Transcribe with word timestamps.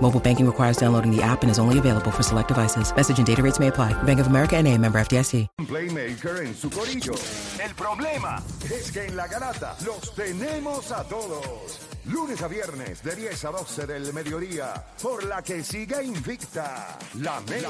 Mobile 0.00 0.20
banking 0.20 0.46
requires 0.46 0.76
downloading 0.76 1.10
the 1.10 1.22
app 1.22 1.42
and 1.42 1.50
is 1.50 1.58
only 1.58 1.78
available 1.78 2.10
for 2.10 2.22
select 2.22 2.48
devices. 2.48 2.94
Message 2.94 3.18
and 3.18 3.26
data 3.26 3.42
rates 3.42 3.58
may 3.58 3.68
apply. 3.68 3.94
Bank 4.04 4.20
of 4.20 4.28
America 4.28 4.56
and 4.56 4.68
a 4.68 4.78
member 4.78 5.00
FDIC. 5.00 5.48
Playmaker 5.66 6.46
en 6.46 6.54
su 6.54 6.70
corillo. 6.70 7.14
El 7.58 7.74
problema 7.74 8.42
es 8.70 8.92
que 8.92 9.06
en 9.06 9.16
la 9.16 9.26
garata 9.26 9.76
los 9.84 10.14
tenemos 10.14 10.92
a 10.92 11.02
todos. 11.04 11.80
Lunes 12.04 12.40
a 12.42 12.48
viernes 12.48 13.02
de 13.02 13.16
10 13.16 13.44
a 13.46 13.50
12 13.50 13.86
del 13.86 14.12
mediodía. 14.12 14.74
Por 15.02 15.24
la 15.24 15.42
que 15.42 15.64
siga 15.64 16.02
invicta. 16.02 16.98
La 17.20 17.40
Mega. 17.40 17.68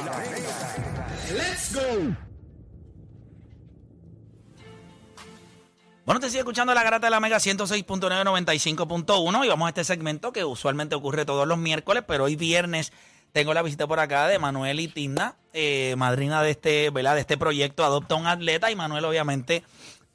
Let's 1.33 1.75
go. 1.75 2.36
Bueno, 6.07 6.21
te 6.21 6.29
sigue 6.29 6.39
escuchando 6.39 6.73
la 6.73 6.83
garata 6.85 7.09
de 7.09 7.11
la 7.11 7.19
Mega 7.19 7.39
106.995.1 7.39 9.45
y 9.45 9.49
vamos 9.49 9.67
a 9.67 9.71
este 9.71 9.83
segmento 9.83 10.33
que 10.33 10.45
usualmente 10.45 10.95
ocurre 10.95 11.25
todos 11.25 11.49
los 11.49 11.59
miércoles, 11.59 12.05
pero 12.07 12.23
hoy 12.25 12.37
viernes 12.37 12.93
tengo 13.33 13.53
la 13.53 13.61
visita 13.61 13.89
por 13.89 13.99
acá 13.99 14.29
de 14.29 14.39
Manuel 14.39 14.79
y 14.79 14.87
Tina, 14.87 15.35
eh, 15.53 15.97
madrina 15.99 16.45
de 16.45 16.53
este, 16.53 16.91
¿verdad? 16.91 17.17
de 17.17 17.23
este 17.23 17.37
proyecto 17.37 17.85
Adopta 17.85 18.15
un 18.15 18.29
Atleta 18.29 18.71
y 18.71 18.77
Manuel 18.77 19.05
obviamente 19.05 19.65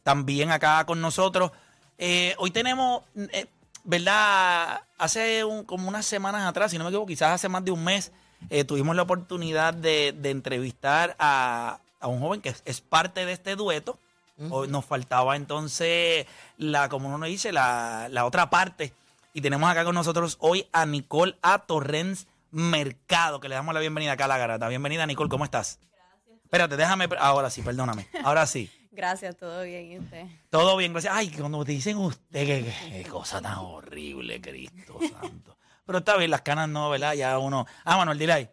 también 0.01 0.51
acá 0.51 0.85
con 0.85 1.01
nosotros. 1.01 1.51
Eh, 1.97 2.35
hoy 2.37 2.51
tenemos, 2.51 3.03
eh, 3.33 3.47
¿verdad? 3.83 4.83
Hace 4.97 5.43
un, 5.43 5.65
como 5.65 5.89
unas 5.89 6.05
semanas 6.05 6.47
atrás, 6.47 6.71
si 6.71 6.77
no 6.77 6.85
me 6.85 6.89
equivoco, 6.89 7.07
quizás 7.07 7.33
hace 7.33 7.49
más 7.49 7.65
de 7.65 7.71
un 7.71 7.83
mes, 7.83 8.13
eh, 8.49 8.63
tuvimos 8.63 8.95
la 8.95 9.01
oportunidad 9.01 9.73
de, 9.73 10.15
entrevistar 10.23 11.17
a, 11.19 11.79
un 12.03 12.21
joven 12.21 12.39
que 12.39 12.55
es 12.63 12.79
parte 12.79 13.25
de 13.25 13.33
este 13.33 13.57
dueto. 13.57 13.99
Hoy 14.49 14.67
nos 14.67 14.85
faltaba 14.85 15.35
entonces 15.35 16.25
la, 16.57 16.89
como 16.89 17.13
uno 17.13 17.25
dice, 17.25 17.51
la, 17.51 18.07
la 18.09 18.25
otra 18.25 18.49
parte. 18.49 18.93
Y 19.33 19.41
tenemos 19.41 19.69
acá 19.69 19.85
con 19.85 19.95
nosotros 19.95 20.37
hoy 20.39 20.67
a 20.71 20.85
Nicole 20.85 21.37
A. 21.41 21.59
Torrens 21.59 22.27
Mercado, 22.51 23.39
que 23.39 23.47
le 23.47 23.55
damos 23.55 23.73
la 23.73 23.79
bienvenida 23.79 24.13
acá 24.13 24.25
a 24.25 24.27
la 24.27 24.37
garata. 24.37 24.67
Bienvenida, 24.67 25.05
Nicole, 25.05 25.29
¿cómo 25.29 25.45
estás? 25.45 25.79
Gracias. 25.81 26.43
Espérate, 26.43 26.75
déjame. 26.75 27.07
Ahora 27.19 27.49
sí, 27.49 27.61
perdóname. 27.61 28.07
Ahora 28.23 28.45
sí. 28.45 28.69
Gracias, 28.91 29.37
todo 29.37 29.63
bien, 29.63 29.89
¿y 29.89 29.99
usted? 29.99 30.25
Todo 30.49 30.75
bien, 30.75 30.91
gracias. 30.91 31.13
Ay, 31.15 31.29
cuando 31.29 31.63
te 31.63 31.71
dicen 31.71 31.97
usted, 31.97 32.45
qué, 32.45 32.75
qué 32.89 33.03
cosa 33.09 33.41
tan 33.41 33.57
horrible, 33.59 34.41
Cristo 34.41 34.99
santo. 34.99 35.57
Pero 35.85 35.99
está 35.99 36.17
bien, 36.17 36.29
las 36.29 36.41
canas 36.41 36.67
no, 36.67 36.89
¿verdad? 36.89 37.13
Ya 37.13 37.39
uno. 37.39 37.65
Ah, 37.85 37.95
Manuel, 37.95 38.19
dile 38.19 38.33
ahí. 38.33 38.49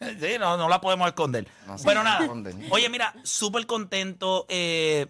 sí, 0.20 0.38
no, 0.38 0.56
no 0.56 0.68
la 0.68 0.80
podemos 0.80 1.06
esconder. 1.08 1.46
No 1.66 1.76
bueno, 1.84 2.02
nada. 2.04 2.22
esconden. 2.24 2.66
Oye, 2.70 2.88
mira, 2.88 3.14
súper 3.24 3.66
contento. 3.66 4.46
eh, 4.48 5.06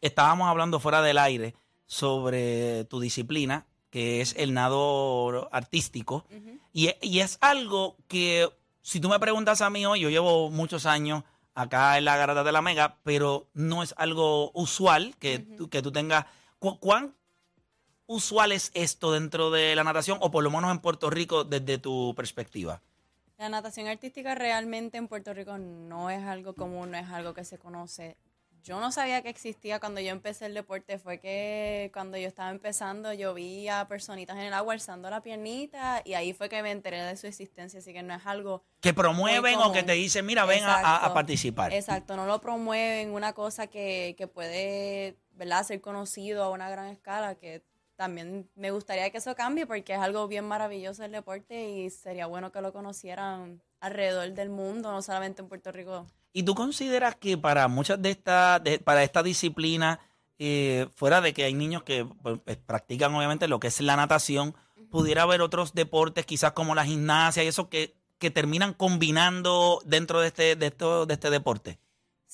estábamos 0.00 0.48
hablando 0.48 0.80
fuera 0.80 1.02
del 1.02 1.18
aire 1.18 1.54
sobre 1.86 2.84
tu 2.84 3.00
disciplina, 3.00 3.66
que 3.90 4.20
es 4.20 4.34
el 4.36 4.52
nado 4.54 5.48
artístico. 5.52 6.24
y, 6.72 6.88
e- 6.88 6.98
y 7.00 7.20
es 7.20 7.38
algo 7.40 7.96
que, 8.08 8.48
si 8.82 9.00
tú 9.00 9.08
me 9.08 9.18
preguntas 9.18 9.60
a 9.62 9.70
mí 9.70 9.86
hoy, 9.86 10.00
yo 10.00 10.10
llevo 10.10 10.50
muchos 10.50 10.84
años 10.86 11.22
acá 11.54 11.96
en 11.96 12.04
la 12.04 12.16
Garata 12.18 12.44
de 12.44 12.52
la 12.52 12.60
Mega, 12.60 12.98
pero 13.02 13.48
no 13.54 13.82
es 13.82 13.94
algo 13.96 14.50
usual 14.52 15.14
que, 15.18 15.38
tú, 15.38 15.70
que 15.70 15.80
tú 15.80 15.90
tengas. 15.90 16.26
¿Cu- 16.58 16.78
¿Cuán 16.78 17.14
usual 18.06 18.52
es 18.52 18.70
esto 18.74 19.12
dentro 19.12 19.50
de 19.50 19.74
la 19.74 19.82
natación, 19.84 20.18
o 20.20 20.30
por 20.30 20.44
lo 20.44 20.50
menos 20.50 20.70
en 20.70 20.80
Puerto 20.80 21.08
Rico, 21.08 21.44
desde 21.44 21.78
tu 21.78 22.14
perspectiva? 22.14 22.82
La 23.38 23.48
natación 23.50 23.86
artística 23.86 24.34
realmente 24.34 24.96
en 24.96 25.08
Puerto 25.08 25.34
Rico 25.34 25.58
no 25.58 26.10
es 26.10 26.24
algo 26.24 26.54
común, 26.54 26.90
no 26.90 26.96
es 26.98 27.08
algo 27.10 27.34
que 27.34 27.44
se 27.44 27.58
conoce. 27.58 28.16
Yo 28.62 28.80
no 28.80 28.90
sabía 28.90 29.22
que 29.22 29.28
existía 29.28 29.78
cuando 29.78 30.00
yo 30.00 30.10
empecé 30.10 30.46
el 30.46 30.54
deporte, 30.54 30.98
fue 30.98 31.20
que 31.20 31.90
cuando 31.92 32.16
yo 32.16 32.26
estaba 32.26 32.50
empezando 32.50 33.12
yo 33.12 33.32
vi 33.32 33.68
a 33.68 33.86
personitas 33.86 34.36
en 34.36 34.42
el 34.42 34.52
agua 34.54 34.72
alzando 34.74 35.08
la 35.08 35.22
piernita 35.22 36.02
y 36.04 36.14
ahí 36.14 36.32
fue 36.32 36.48
que 36.48 36.60
me 36.64 36.72
enteré 36.72 37.00
de 37.02 37.16
su 37.16 37.28
existencia, 37.28 37.78
así 37.78 37.92
que 37.92 38.02
no 38.02 38.12
es 38.14 38.26
algo 38.26 38.64
Que 38.80 38.92
promueven 38.92 39.56
o 39.60 39.70
que 39.70 39.84
te 39.84 39.92
dicen, 39.92 40.26
mira, 40.26 40.46
ven 40.46 40.64
a- 40.64 41.12
participar. 41.14 41.72
Exacto, 41.72 42.16
no 42.16 42.26
lo 42.26 42.40
promueven, 42.40 43.12
una 43.12 43.34
cosa 43.34 43.68
que, 43.68 44.16
que 44.18 44.26
puede, 44.26 45.16
¿verdad?, 45.32 45.62
ser 45.62 45.80
conocido 45.80 46.42
a 46.42 46.50
una 46.50 46.68
gran 46.68 46.86
escala, 46.88 47.36
que 47.36 47.62
también 47.96 48.48
me 48.54 48.70
gustaría 48.70 49.10
que 49.10 49.18
eso 49.18 49.34
cambie 49.34 49.66
porque 49.66 49.94
es 49.94 49.98
algo 49.98 50.28
bien 50.28 50.44
maravilloso 50.44 51.04
el 51.04 51.12
deporte 51.12 51.68
y 51.70 51.90
sería 51.90 52.26
bueno 52.26 52.52
que 52.52 52.60
lo 52.60 52.72
conocieran 52.72 53.60
alrededor 53.80 54.32
del 54.32 54.50
mundo, 54.50 54.92
no 54.92 55.02
solamente 55.02 55.42
en 55.42 55.48
Puerto 55.48 55.72
Rico. 55.72 56.06
¿Y 56.32 56.42
tú 56.42 56.54
consideras 56.54 57.16
que 57.16 57.38
para 57.38 57.66
muchas 57.68 58.00
de 58.00 58.10
estas, 58.10 58.62
de- 58.62 58.78
para 58.78 59.02
esta 59.02 59.22
disciplina, 59.22 59.98
eh, 60.38 60.86
fuera 60.94 61.20
de 61.22 61.32
que 61.32 61.44
hay 61.44 61.54
niños 61.54 61.82
que 61.82 62.04
pues, 62.04 62.38
pues, 62.44 62.58
practican 62.58 63.14
obviamente 63.14 63.48
lo 63.48 63.58
que 63.58 63.68
es 63.68 63.80
la 63.80 63.96
natación, 63.96 64.54
pudiera 64.90 65.22
haber 65.22 65.40
otros 65.40 65.72
deportes, 65.74 66.26
quizás 66.26 66.52
como 66.52 66.74
la 66.74 66.84
gimnasia 66.84 67.42
y 67.42 67.48
eso, 67.48 67.68
que, 67.70 67.94
que 68.18 68.30
terminan 68.30 68.74
combinando 68.74 69.80
dentro 69.84 70.20
de 70.20 70.28
este, 70.28 70.56
de 70.56 70.66
esto, 70.66 71.06
de 71.06 71.14
este 71.14 71.30
deporte? 71.30 71.78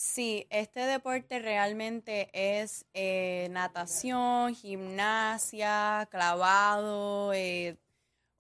Sí, 0.05 0.49
este 0.51 0.81
deporte 0.81 1.39
realmente 1.39 2.29
es 2.33 2.87
eh, 2.93 3.47
natación, 3.53 4.53
gimnasia, 4.53 6.09
clavado, 6.11 7.33
eh, 7.35 7.79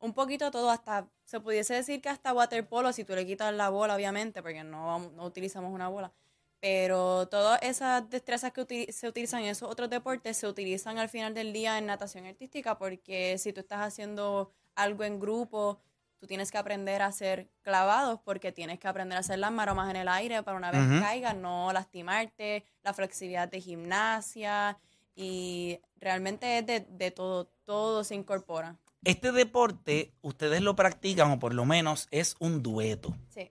un 0.00 0.12
poquito 0.12 0.50
todo, 0.50 0.70
hasta 0.70 1.08
se 1.24 1.38
pudiese 1.40 1.74
decir 1.74 2.02
que 2.02 2.08
hasta 2.08 2.34
waterpolo, 2.34 2.92
si 2.92 3.04
tú 3.04 3.14
le 3.14 3.24
quitas 3.26 3.54
la 3.54 3.68
bola, 3.70 3.94
obviamente, 3.94 4.42
porque 4.42 4.64
no, 4.64 4.98
no 5.10 5.24
utilizamos 5.24 5.72
una 5.72 5.88
bola. 5.88 6.12
Pero 6.60 7.28
todas 7.28 7.62
esas 7.62 8.10
destrezas 8.10 8.52
que 8.52 8.92
se 8.92 9.08
utilizan 9.08 9.42
en 9.42 9.50
esos 9.50 9.70
otros 9.70 9.88
deportes 9.88 10.36
se 10.38 10.48
utilizan 10.48 10.98
al 10.98 11.08
final 11.08 11.32
del 11.32 11.52
día 11.52 11.78
en 11.78 11.86
natación 11.86 12.26
artística, 12.26 12.76
porque 12.76 13.38
si 13.38 13.52
tú 13.52 13.60
estás 13.60 13.82
haciendo 13.82 14.52
algo 14.74 15.04
en 15.04 15.20
grupo, 15.20 15.80
tú 16.22 16.28
tienes 16.28 16.52
que 16.52 16.58
aprender 16.58 17.02
a 17.02 17.06
hacer 17.06 17.48
clavados, 17.62 18.20
porque 18.24 18.52
tienes 18.52 18.78
que 18.78 18.86
aprender 18.86 19.16
a 19.16 19.20
hacer 19.22 19.40
las 19.40 19.50
maromas 19.50 19.90
en 19.90 19.96
el 19.96 20.06
aire 20.06 20.44
para 20.44 20.56
una 20.56 20.70
vez 20.70 20.86
Ujú. 20.88 21.00
caigas, 21.00 21.34
no 21.34 21.72
lastimarte, 21.72 22.64
la 22.84 22.94
flexibilidad 22.94 23.48
de 23.48 23.60
gimnasia, 23.60 24.78
y 25.16 25.80
realmente 25.96 26.58
es 26.58 26.66
de, 26.66 26.78
de 26.88 27.10
todo, 27.10 27.46
todo 27.64 28.04
se 28.04 28.14
incorpora. 28.14 28.76
Este 29.02 29.32
deporte, 29.32 30.12
ustedes 30.22 30.60
lo 30.60 30.76
practican, 30.76 31.28
o 31.32 31.38
por 31.40 31.54
lo 31.54 31.64
menos 31.64 32.06
es 32.12 32.36
un 32.38 32.62
dueto. 32.62 33.16
Sí. 33.34 33.50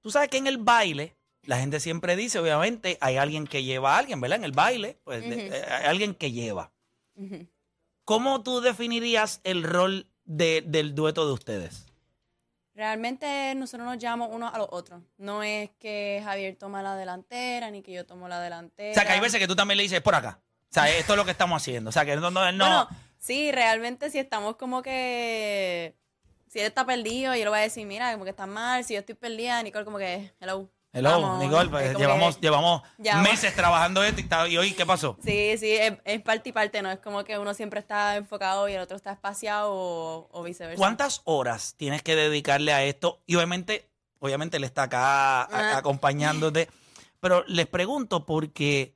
Tú 0.00 0.10
sabes 0.10 0.30
que 0.30 0.38
en 0.38 0.46
el 0.46 0.56
baile, 0.56 1.14
la 1.42 1.58
gente 1.58 1.80
siempre 1.80 2.16
dice, 2.16 2.38
obviamente, 2.38 2.96
hay 3.02 3.18
alguien 3.18 3.46
que 3.46 3.62
lleva 3.62 3.94
a 3.94 3.98
alguien, 3.98 4.22
¿verdad? 4.22 4.38
En 4.38 4.44
el 4.44 4.52
baile, 4.52 4.98
pues 5.04 5.22
eh, 5.22 5.64
hay 5.68 5.84
alguien 5.84 6.14
que 6.14 6.32
lleva. 6.32 6.72
¿Cómo 8.06 8.42
tú 8.42 8.62
definirías 8.62 9.42
el 9.44 9.64
rol 9.64 10.06
de- 10.24 10.62
del 10.66 10.94
dueto 10.94 11.26
de 11.26 11.32
ustedes? 11.34 11.86
Realmente 12.80 13.54
nosotros 13.56 13.86
nos 13.86 13.98
llamamos 13.98 14.30
unos 14.32 14.54
a 14.54 14.56
los 14.56 14.68
otros. 14.70 15.02
No 15.18 15.42
es 15.42 15.68
que 15.78 16.22
Javier 16.24 16.56
toma 16.56 16.82
la 16.82 16.96
delantera, 16.96 17.70
ni 17.70 17.82
que 17.82 17.92
yo 17.92 18.06
tomo 18.06 18.26
la 18.26 18.40
delantera. 18.40 18.92
O 18.92 18.94
sea, 18.94 19.04
que 19.04 19.12
hay 19.12 19.20
veces 19.20 19.38
que 19.38 19.46
tú 19.46 19.54
también 19.54 19.76
le 19.76 19.82
dices, 19.82 20.00
por 20.00 20.14
acá. 20.14 20.40
O 20.40 20.72
sea, 20.72 20.88
esto 20.88 21.12
es 21.12 21.16
lo 21.18 21.26
que 21.26 21.32
estamos 21.32 21.60
haciendo. 21.60 21.90
O 21.90 21.92
sea, 21.92 22.06
que 22.06 22.16
no, 22.16 22.30
no, 22.30 22.50
no. 22.52 22.64
Bueno, 22.64 22.88
sí, 23.18 23.52
realmente 23.52 24.08
si 24.08 24.18
estamos 24.18 24.56
como 24.56 24.80
que... 24.80 25.94
Si 26.48 26.58
él 26.58 26.64
está 26.64 26.86
perdido, 26.86 27.34
yo 27.34 27.44
le 27.44 27.50
voy 27.50 27.58
a 27.58 27.62
decir, 27.62 27.84
mira, 27.86 28.12
como 28.12 28.24
que 28.24 28.30
está 28.30 28.46
mal. 28.46 28.82
Si 28.82 28.94
yo 28.94 29.00
estoy 29.00 29.14
perdida, 29.14 29.62
Nicole 29.62 29.84
como 29.84 29.98
que, 29.98 30.32
hello. 30.40 30.70
Hello, 30.92 31.20
vamos. 31.20 31.38
Nicole, 31.44 31.70
pues, 31.70 31.96
llevamos, 31.96 32.34
que- 32.36 32.42
llevamos 32.42 32.82
Ya. 32.98 33.18
meses 33.22 33.54
trabajando 33.54 34.02
esto 34.02 34.20
y, 34.20 34.24
está- 34.24 34.48
y 34.48 34.58
hoy, 34.58 34.72
¿qué 34.72 34.84
pasó? 34.84 35.16
Sí, 35.24 35.56
sí, 35.56 35.70
es, 35.70 35.92
es 36.04 36.20
parte 36.20 36.48
y 36.48 36.52
parte, 36.52 36.82
no 36.82 36.90
es 36.90 36.98
como 36.98 37.22
que 37.22 37.38
uno 37.38 37.54
siempre 37.54 37.78
está 37.78 38.16
enfocado 38.16 38.68
y 38.68 38.72
el 38.72 38.80
otro 38.80 38.96
está 38.96 39.12
espaciado 39.12 39.70
o, 39.72 40.28
o 40.32 40.42
viceversa. 40.42 40.76
¿Cuántas 40.78 41.20
horas 41.24 41.74
tienes 41.76 42.02
que 42.02 42.16
dedicarle 42.16 42.72
a 42.72 42.82
esto? 42.82 43.20
Y 43.26 43.36
obviamente, 43.36 43.88
obviamente 44.18 44.56
él 44.56 44.64
está 44.64 44.84
acá 44.84 45.42
a- 45.42 45.48
Ah. 45.74 45.76
acompañándote. 45.78 46.68
Pero 47.20 47.44
les 47.46 47.66
pregunto 47.68 48.26
porque 48.26 48.94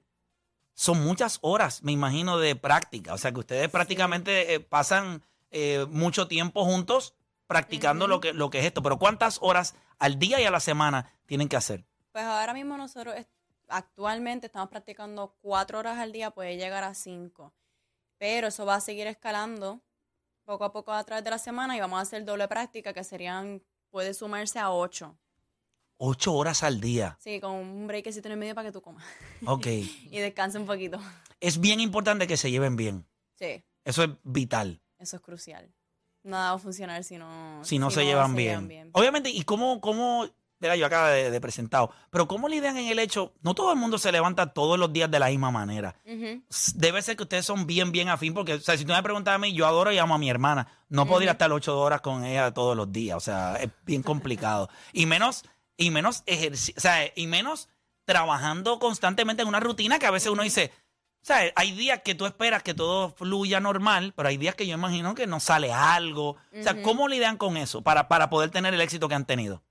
son 0.75 1.05
muchas 1.05 1.39
horas, 1.43 1.85
me 1.85 1.93
imagino, 1.93 2.39
de 2.39 2.57
práctica. 2.57 3.15
O 3.15 3.19
sea, 3.19 3.31
que 3.31 3.39
ustedes 3.39 3.69
prácticamente 3.69 4.55
eh, 4.55 4.61
pasan 4.61 5.23
eh, 5.53 5.87
mucho 5.91 6.27
tiempo 6.27 6.65
juntos 6.65 7.15
practicando 7.47 8.09
lo, 8.09 8.19
que, 8.21 8.33
lo 8.33 8.51
que 8.51 8.59
es 8.59 8.65
esto. 8.65 8.83
Pero 8.83 8.99
¿cuántas 8.99 9.39
horas 9.43 9.77
al 10.01 10.19
día 10.19 10.41
y 10.41 10.45
a 10.45 10.51
la 10.51 10.59
semana 10.59 11.13
tienen 11.27 11.49
que 11.49 11.57
hacer? 11.57 11.85
Pues 12.13 12.25
ahora 12.25 12.55
mismo 12.55 12.77
nosotros 12.77 13.15
actualmente 13.69 14.47
estamos 14.47 14.69
practicando 14.69 15.35
cuatro 15.41 15.79
horas 15.79 15.99
al 15.99 16.13
día, 16.13 16.31
puede 16.31 16.57
llegar 16.57 16.85
a 16.85 16.95
cinco. 16.95 17.53
Pero 18.19 18.49
eso 18.49 18.65
va 18.65 18.77
a 18.77 18.81
seguir 18.81 19.07
escalando 19.07 19.81
poco 20.45 20.65
a 20.65 20.73
poco 20.73 20.93
a 20.93 21.03
través 21.05 21.25
de 21.25 21.31
la 21.31 21.39
semana 21.39 21.77
y 21.77 21.81
vamos 21.81 21.99
a 21.99 22.03
hacer 22.03 22.25
doble 22.25 22.47
práctica 22.49 22.93
que 22.93 23.03
serían, 23.03 23.63
puede 23.91 24.15
sumarse 24.15 24.59
a 24.59 24.71
ocho. 24.71 25.17
Ocho 25.97 26.35
horas 26.35 26.63
al 26.63 26.81
día. 26.81 27.17
Sí, 27.21 27.41
con 27.41 27.53
un 27.53 27.87
breakcito 27.87 28.29
en 28.29 28.33
el 28.33 28.39
medio 28.39 28.55
para 28.55 28.69
que 28.69 28.73
tú 28.73 28.83
comas 28.83 29.05
Ok. 29.47 29.67
y 29.67 30.19
descanse 30.19 30.59
un 30.59 30.67
poquito. 30.67 31.01
es 31.41 31.59
bien 31.61 31.81
importante 31.81 32.27
que 32.27 32.37
se 32.37 32.51
lleven 32.51 32.77
bien. 32.77 33.07
Sí, 33.35 33.65
Eso 33.85 34.05
es 34.05 34.11
vital. 34.23 34.81
eso 34.99 35.17
es 35.17 35.23
crucial. 35.23 35.73
Nada 36.23 36.51
va 36.51 36.57
a 36.57 36.59
funcionar 36.59 37.05
si 37.05 37.19
no, 37.19 37.63
Si 37.65 37.79
no 37.79 37.91
se, 37.91 38.05
llevan, 38.05 38.35
bien. 38.35 38.91
Obviamente, 38.93 39.29
¿y 39.31 39.43
cómo, 39.43 39.81
cómo, 39.81 40.27
mira, 40.61 40.77
yo 40.77 40.87
acabo 40.87 41.09
de, 41.09 41.31
de 41.31 41.41
presentado, 41.41 41.91
pero 42.11 42.27
cómo 42.29 42.49
lidian 42.49 42.77
en 42.79 42.87
el 42.89 42.99
hecho, 42.99 43.33
no 43.43 43.55
todo 43.55 43.73
el 43.73 43.79
mundo 43.79 43.99
se 43.99 44.11
levanta 44.13 44.53
todos 44.53 44.79
los 44.79 44.93
días 44.93 45.11
de 45.11 45.19
la 45.19 45.29
misma 45.29 45.51
manera. 45.51 45.95
Debe 46.75 47.03
ser 47.03 47.17
que 47.17 47.23
ustedes 47.25 47.45
son 47.47 47.67
bien, 47.67 47.93
bien 47.93 48.09
afín, 48.09 48.33
porque, 48.35 48.55
o 48.55 48.61
sea, 48.61 48.77
si 48.79 48.85
tú 48.85 48.93
me 48.93 49.03
preguntas 49.03 49.35
a 49.35 49.39
mí, 49.39 49.53
yo 49.53 49.67
adoro 49.67 49.93
y 49.93 49.99
amo 49.99 50.15
a 50.15 50.19
mi 50.19 50.31
hermana. 50.31 50.67
No 50.89 51.07
podría 51.07 51.33
estar 51.33 51.51
ocho 51.53 51.79
horas 51.81 52.01
con 52.01 52.25
ella 52.25 52.53
todos 52.53 52.77
los 52.77 52.91
días, 52.93 53.17
o 53.17 53.21
sea, 53.21 53.57
es 53.57 53.71
bien 53.85 54.03
complicado. 54.05 54.69
Y 54.93 55.07
menos, 55.07 55.45
y 55.77 55.91
menos 55.91 56.25
ejerci- 56.27 56.75
o 56.77 56.81
sea, 56.81 56.99
y 57.15 57.27
menos 57.27 57.69
trabajando 58.05 58.79
constantemente 58.79 59.43
en 59.43 59.49
una 59.49 59.61
rutina 59.61 59.99
que 59.99 60.07
a 60.07 60.11
veces 60.11 60.31
uno 60.31 60.43
dice, 60.43 60.71
o 61.23 61.27
sea, 61.27 61.39
hay 61.57 61.73
días 61.73 62.03
que 62.05 62.15
tú 62.15 62.27
esperas 62.27 62.63
que 62.63 62.75
todo 62.75 63.11
fluya 63.11 63.59
normal, 63.61 64.13
pero 64.15 64.29
hay 64.29 64.37
días 64.37 64.55
que 64.55 64.67
yo 64.67 64.75
imagino 64.75 65.15
que 65.15 65.27
no 65.27 65.41
sale 65.41 65.73
algo. 65.73 66.37
O 66.61 66.63
sea, 66.63 66.83
¿cómo 66.83 67.09
lidian 67.09 67.39
con 67.39 67.57
eso 67.57 67.81
para, 67.83 68.09
para 68.09 68.29
poder 68.29 68.51
tener 68.51 68.75
el 68.75 68.81
éxito 68.83 69.09
que 69.09 69.15
han 69.15 69.25
tenido? 69.25 69.63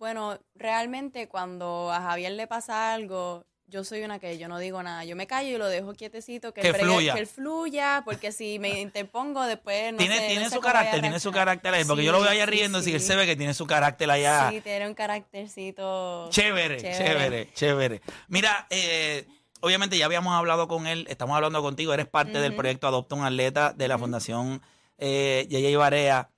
Bueno, 0.00 0.38
realmente 0.54 1.28
cuando 1.28 1.92
a 1.92 2.00
Javier 2.00 2.32
le 2.32 2.46
pasa 2.46 2.94
algo, 2.94 3.44
yo 3.66 3.84
soy 3.84 4.02
una 4.02 4.18
que 4.18 4.38
yo 4.38 4.48
no 4.48 4.58
digo 4.58 4.82
nada. 4.82 5.04
Yo 5.04 5.14
me 5.14 5.26
callo 5.26 5.50
y 5.50 5.58
lo 5.58 5.66
dejo 5.68 5.92
quietecito, 5.92 6.54
que, 6.54 6.62
Que 6.62 6.68
él 6.68 6.74
bregue- 6.74 6.84
fluya. 6.84 7.12
que 7.12 7.20
él 7.20 7.26
fluya, 7.26 8.02
porque 8.06 8.32
si 8.32 8.58
me 8.58 8.80
interpongo 8.80 9.44
después 9.44 9.92
no 9.92 9.98
tiene 9.98 10.16
sé, 10.16 10.22
no 10.22 10.28
tiene 10.28 10.48
sé 10.48 10.54
su 10.54 10.60
carácter, 10.62 11.00
tiene 11.02 11.20
su 11.20 11.30
carácter 11.30 11.74
ahí, 11.74 11.84
porque 11.84 12.00
Sí, 12.00 12.06
yo 12.06 12.12
lo 12.12 12.20
veo 12.22 12.30
allá 12.30 12.46
sí, 12.46 12.50
riendo, 12.50 12.80
si 12.80 12.94
él 12.94 13.00
sí. 13.00 13.08
se 13.08 13.14
ve 13.16 13.26
que 13.26 13.36
tiene 13.36 13.52
su 13.52 13.66
carácter 13.66 14.10
allá. 14.10 14.48
Sí, 14.50 14.62
tiene 14.62 14.88
un 14.88 14.94
caráctercito 14.94 16.28
Chévere, 16.30 16.78
chévere, 16.80 17.52
chévere, 17.52 18.00
Mira, 18.28 18.66
eh, 18.70 19.26
obviamente 19.60 19.98
ya 19.98 20.06
habíamos 20.06 20.32
hablado 20.34 20.66
con 20.66 20.86
él, 20.86 21.04
estamos 21.10 21.36
hablando 21.36 21.60
contigo, 21.60 21.92
eres 21.92 22.06
parte 22.08 22.40
del 22.40 22.56
proyecto 22.56 22.86
Adopta 22.88 23.16
un 23.16 23.24
Atleta 23.26 23.74
de 23.74 23.86
la 23.86 23.98
Fundación 23.98 24.62
eh, 24.96 25.46
Yeye 25.50 25.76
Barea. 25.76 26.30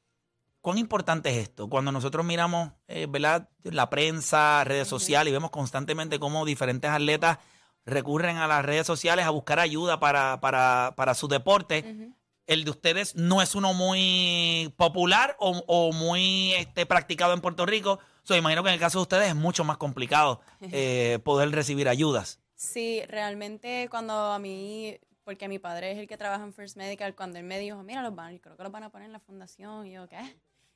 ¿Cuán 0.62 0.78
importante 0.78 1.28
es 1.30 1.48
esto? 1.48 1.68
Cuando 1.68 1.90
nosotros 1.90 2.24
miramos 2.24 2.70
eh, 2.86 3.06
¿verdad? 3.10 3.48
la 3.64 3.90
prensa, 3.90 4.62
redes 4.62 4.86
sociales 4.86 5.30
y 5.30 5.34
vemos 5.34 5.50
constantemente 5.50 6.20
cómo 6.20 6.44
diferentes 6.44 6.88
atletas 6.88 7.38
recurren 7.84 8.36
a 8.36 8.46
las 8.46 8.64
redes 8.64 8.86
sociales 8.86 9.26
a 9.26 9.30
buscar 9.30 9.58
ayuda 9.58 9.98
para, 9.98 10.40
para, 10.40 10.94
para 10.96 11.14
su 11.14 11.26
deporte. 11.26 12.14
El 12.46 12.62
de 12.64 12.70
ustedes 12.70 13.16
no 13.16 13.42
es 13.42 13.56
uno 13.56 13.74
muy 13.74 14.72
popular 14.76 15.36
o, 15.40 15.64
o 15.66 15.92
muy 15.92 16.52
este, 16.52 16.86
practicado 16.86 17.34
en 17.34 17.40
Puerto 17.40 17.66
Rico. 17.66 17.98
So, 18.22 18.36
imagino 18.36 18.62
que 18.62 18.68
en 18.68 18.74
el 18.74 18.80
caso 18.80 18.98
de 18.98 19.02
ustedes 19.02 19.28
es 19.30 19.34
mucho 19.34 19.64
más 19.64 19.78
complicado 19.78 20.42
eh, 20.60 21.18
poder 21.24 21.50
recibir 21.50 21.88
ayudas. 21.88 22.40
Sí, 22.54 23.02
realmente 23.08 23.88
cuando 23.90 24.14
a 24.14 24.38
mí, 24.38 24.96
porque 25.24 25.48
mi 25.48 25.58
padre 25.58 25.90
es 25.90 25.98
el 25.98 26.06
que 26.06 26.16
trabaja 26.16 26.44
en 26.44 26.52
First 26.52 26.76
Medical, 26.76 27.16
cuando 27.16 27.40
él 27.40 27.44
me 27.44 27.58
dijo, 27.58 27.82
mira, 27.82 28.00
los 28.00 28.14
van, 28.14 28.38
creo 28.38 28.56
que 28.56 28.62
los 28.62 28.70
van 28.70 28.84
a 28.84 28.90
poner 28.90 29.06
en 29.06 29.12
la 29.12 29.18
fundación, 29.18 29.86
y 29.88 29.94
yo, 29.94 30.08
¿qué? 30.08 30.20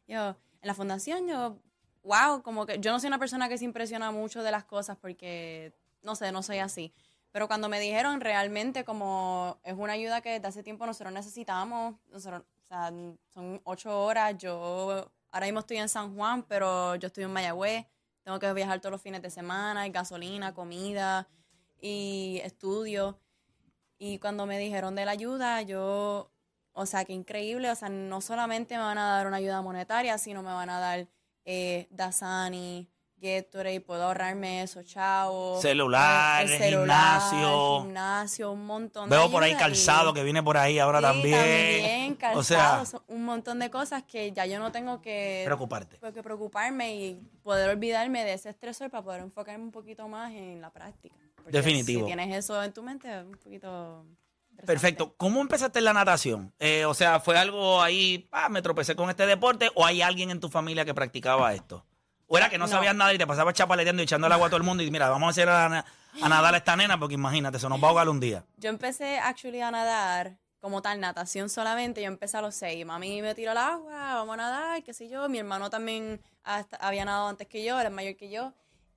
Yo, 0.07 0.29
en 0.29 0.67
la 0.69 0.75
fundación, 0.75 1.27
yo, 1.27 1.59
wow, 2.03 2.43
como 2.43 2.67
que 2.67 2.79
yo 2.79 2.93
no 2.93 3.01
soy 3.01 3.09
una 3.09 3.19
persona 3.19 3.49
que 3.49 3.59
se 3.59 3.65
impresiona 3.65 4.11
mucho 4.11 4.43
de 4.43 4.51
las 4.51 4.65
cosas 4.65 4.97
porque, 4.97 5.73
no 6.03 6.15
sé, 6.15 6.33
no 6.33 6.43
soy 6.43 6.59
así. 6.59 6.93
Pero 7.33 7.49
cuando 7.49 7.69
me 7.69 7.81
dijeron 7.81 8.21
realmente 8.21 8.85
como 8.85 9.59
es 9.63 9.75
una 9.75 9.93
ayuda 9.93 10.23
que 10.23 10.31
desde 10.31 10.49
hace 10.49 10.63
tiempo 10.63 10.87
nosotros 10.87 11.13
necesitamos, 11.13 11.97
nosotros, 12.11 12.43
o 12.43 12.69
sea, 12.69 12.93
son 13.29 13.61
ocho 13.65 14.05
horas, 14.05 14.39
yo 14.39 15.11
ahora 15.31 15.47
mismo 15.47 15.61
estoy 15.61 15.77
en 15.77 15.89
San 15.89 16.17
Juan, 16.17 16.45
pero 16.45 16.95
yo 16.97 17.09
estoy 17.09 17.25
en 17.25 17.33
Mayagüez, 17.33 17.87
tengo 18.23 18.39
que 18.39 18.53
viajar 18.55 18.81
todos 18.81 18.93
los 18.93 19.03
fines 19.03 19.21
de 19.21 19.31
semana, 19.31 19.87
gasolina, 19.89 20.55
comida 20.55 21.29
y 21.81 22.41
estudio. 22.43 23.21
Y 23.99 24.19
cuando 24.19 24.47
me 24.47 24.59
dijeron 24.59 24.95
de 24.95 25.05
la 25.05 25.13
ayuda, 25.13 25.63
yo, 25.63 26.31
o 26.79 26.85
sea, 26.87 27.05
qué 27.07 27.13
increíble, 27.15 27.71
o 27.71 27.75
sea, 27.75 27.89
no 27.89 28.21
solamente 28.21 28.77
me 28.77 28.83
van 28.83 28.99
a 28.99 29.17
dar 29.17 29.27
una 29.27 29.39
ayuda 29.39 29.63
monetaria, 29.63 30.19
sino 30.19 30.43
me 30.43 30.53
van 30.53 30.69
a 30.69 30.79
dar 30.79 31.09
eh, 31.47 31.87
Dasani, 31.91 32.87
Gatorade, 33.19 33.81
puedo 33.81 34.03
ahorrarme 34.05 34.63
eso, 34.63 34.83
chao. 34.83 35.59
Celular, 35.63 36.47
gimnasio. 36.47 37.81
gimnasio, 37.83 38.53
un 38.53 38.67
montón 38.67 39.09
de 39.09 39.17
Veo 39.17 39.31
por 39.31 39.43
ahí 39.43 39.55
calzado 39.55 40.13
que 40.13 40.23
viene 40.23 40.43
por 40.43 40.59
ahí 40.59 40.79
ahora 40.79 40.99
Sí, 40.99 41.05
también. 41.05 41.33
también, 41.41 42.15
calzado, 42.17 42.83
o 42.83 42.85
sea, 42.85 43.01
un 43.09 43.25
montón 43.25 43.59
de 43.59 43.71
cosas 43.71 44.03
que 44.03 44.33
ya 44.33 44.45
yo 44.45 44.59
no 44.59 44.71
tengo 44.71 45.01
que 45.01 45.43
preocuparte. 45.47 45.97
pues, 45.97 46.13
que 46.13 46.23
preocuparme 46.23 46.95
y 46.95 47.15
poder 47.43 47.71
olvidarme 47.71 48.23
de 48.25 48.35
ese 48.35 48.51
estresor 48.51 48.91
para 48.91 49.03
poder 49.03 49.23
enfocarme 49.23 49.65
un 49.65 49.73
poquito 49.73 50.07
más 50.09 50.33
en 50.33 50.61
la 50.61 50.71
práctica. 50.71 51.17
Porque 51.37 51.53
Definitivo. 51.53 52.01
Si 52.01 52.07
tienes 52.07 52.37
eso 52.37 52.63
en 52.63 52.73
tu 52.75 52.83
mente, 52.83 53.09
es 53.21 53.25
un 53.25 53.33
poquito. 53.39 54.05
Perfecto. 54.65 55.15
¿Cómo 55.17 55.41
empezaste 55.41 55.79
en 55.81 55.85
la 55.85 55.93
natación? 55.93 56.53
Eh, 56.59 56.85
o 56.87 56.95
sea, 56.95 57.21
¿fue 57.21 57.37
algo 57.39 57.83
ahí, 57.83 58.29
ah, 58.33 58.49
me 58.49 58.63
tropecé 58.63 58.97
con 58.97 59.11
este 59.11 59.27
deporte 59.27 59.71
o 59.75 59.85
hay 59.85 60.03
alguien 60.03 60.31
en 60.31 60.41
tu 60.41 60.49
familia 60.49 60.85
que 60.85 60.95
practicaba 60.95 61.53
esto? 61.55 61.85
¿O 62.29 62.37
era 62.39 62.49
que 62.49 62.59
no, 62.59 62.67
No. 62.67 62.71
sabías 62.73 62.95
nada 62.95 63.13
y 63.15 63.19
te 63.19 63.27
pasabas 63.27 63.55
chapaleteando 63.55 64.03
y 64.03 64.05
echando 64.05 64.27
el 64.27 64.33
agua 64.33 64.47
a 64.47 64.51
todo 64.51 64.57
el 64.57 64.65
mundo 64.65 64.83
y 64.83 64.91
mira, 64.91 65.09
vamos 65.09 65.29
a 65.29 65.31
hacer 65.31 65.49
a, 65.49 65.69
na- 65.69 65.85
a 66.21 66.29
nadar 66.29 66.55
a 66.55 66.57
esta 66.57 66.75
nena 66.77 66.99
porque 66.99 67.15
imagínate, 67.15 67.59
se 67.61 67.69
nos 67.69 67.81
va 67.81 67.87
a 67.87 67.91
ahogar 67.91 68.09
un 68.09 68.19
día? 68.19 68.45
Yo 68.57 68.69
empecé 68.71 69.19
actually 69.19 69.61
a 69.61 69.71
nadar 69.71 70.37
como 70.61 70.83
tal, 70.83 70.99
natación 70.99 71.49
solamente. 71.49 72.01
Yo 72.03 72.09
empecé 72.09 72.37
a 72.39 72.41
los 72.43 72.57
seis. 72.57 72.85
Mami 72.85 73.23
me 73.23 73.37
tiró 73.37 73.53
al 73.53 73.59
agua, 73.59 74.15
vamos 74.15 74.35
a 74.35 74.37
nadar, 74.39 74.83
qué 74.83 74.93
sé 74.93 75.09
yo. 75.09 75.29
Mi 75.29 75.39
hermano 75.39 75.71
también 75.71 76.21
hasta- 76.43 76.77
había 76.79 77.05
nadado 77.05 77.29
antes 77.29 77.47
que 77.47 77.63
yo, 77.63 77.79
era 77.79 77.91
mayor 77.91 78.17
que 78.17 78.29
yo. 78.31 78.53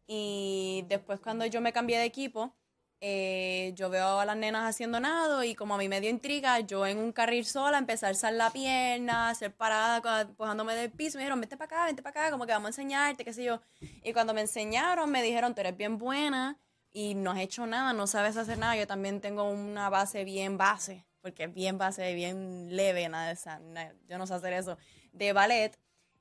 Y 0.08 0.84
después 0.88 1.20
cuando 1.20 1.46
yo 1.46 1.62
me 1.62 1.72
cambié 1.72 2.00
de 2.00 2.06
equipo, 2.06 2.56
eh, 3.02 3.72
yo 3.76 3.90
veo 3.90 4.20
a 4.20 4.26
las 4.26 4.36
nenas 4.36 4.64
haciendo 4.70 5.00
nado 5.00 5.44
y 5.44 5.56
como 5.56 5.76
a 5.76 5.78
mí 5.78 5.88
me 5.88 6.02
dio 6.02 6.10
intriga, 6.10 6.60
yo 6.60 6.86
en 6.86 6.98
un 6.98 7.12
carril 7.14 7.46
sola 7.46 7.78
empecé 7.78 8.06
a 8.06 8.10
alzar 8.10 8.34
la 8.34 8.50
pierna, 8.52 9.28
a 9.28 9.30
hacer 9.32 9.54
parada, 9.54 10.22
empujándome 10.22 10.76
del 10.76 10.92
piso. 10.92 11.18
Me 11.18 11.24
dijeron, 11.24 11.40
vente 11.40 11.56
para 11.58 11.66
acá, 11.66 11.86
vente 11.86 12.02
para 12.04 12.22
acá, 12.22 12.32
como 12.32 12.46
que 12.46 12.52
vamos 12.52 12.68
a 12.68 12.70
enseñarte, 12.70 13.24
qué 13.24 13.32
sé 13.34 13.44
yo. 13.44 13.62
Y 14.04 14.12
cuando 14.14 14.34
me 14.34 14.42
enseñaron, 14.42 15.10
me 15.10 15.24
dijeron, 15.24 15.54
tú 15.56 15.62
eres 15.62 15.78
bien 15.78 15.98
buena 15.98 16.58
y 16.92 17.14
no 17.16 17.32
has 17.32 17.40
hecho 17.40 17.66
nada, 17.66 17.94
no 17.94 18.06
sabes 18.08 18.36
hacer 18.36 18.58
nada. 18.58 18.76
Yo 18.76 18.86
también 18.88 19.22
tengo 19.22 19.44
una 19.50 19.90
base 19.90 20.26
bien 20.26 20.58
base, 20.58 21.06
porque 21.22 21.46
es 21.46 21.54
bien 21.54 21.78
base, 21.78 22.14
bien 22.16 22.76
leve, 22.76 23.08
nada 23.08 23.28
de 23.28 23.34
esa, 23.34 23.60
na- 23.60 23.94
yo 24.10 24.18
no 24.18 24.28
sé 24.28 24.34
hacer 24.34 24.52
eso, 24.54 24.78
de 25.14 25.32
ballet 25.34 25.78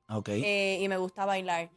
Ok. 0.08 0.28
eh, 0.28 0.78
y 0.80 0.88
me 0.88 0.96
gusta 0.96 1.24
bailar. 1.24 1.70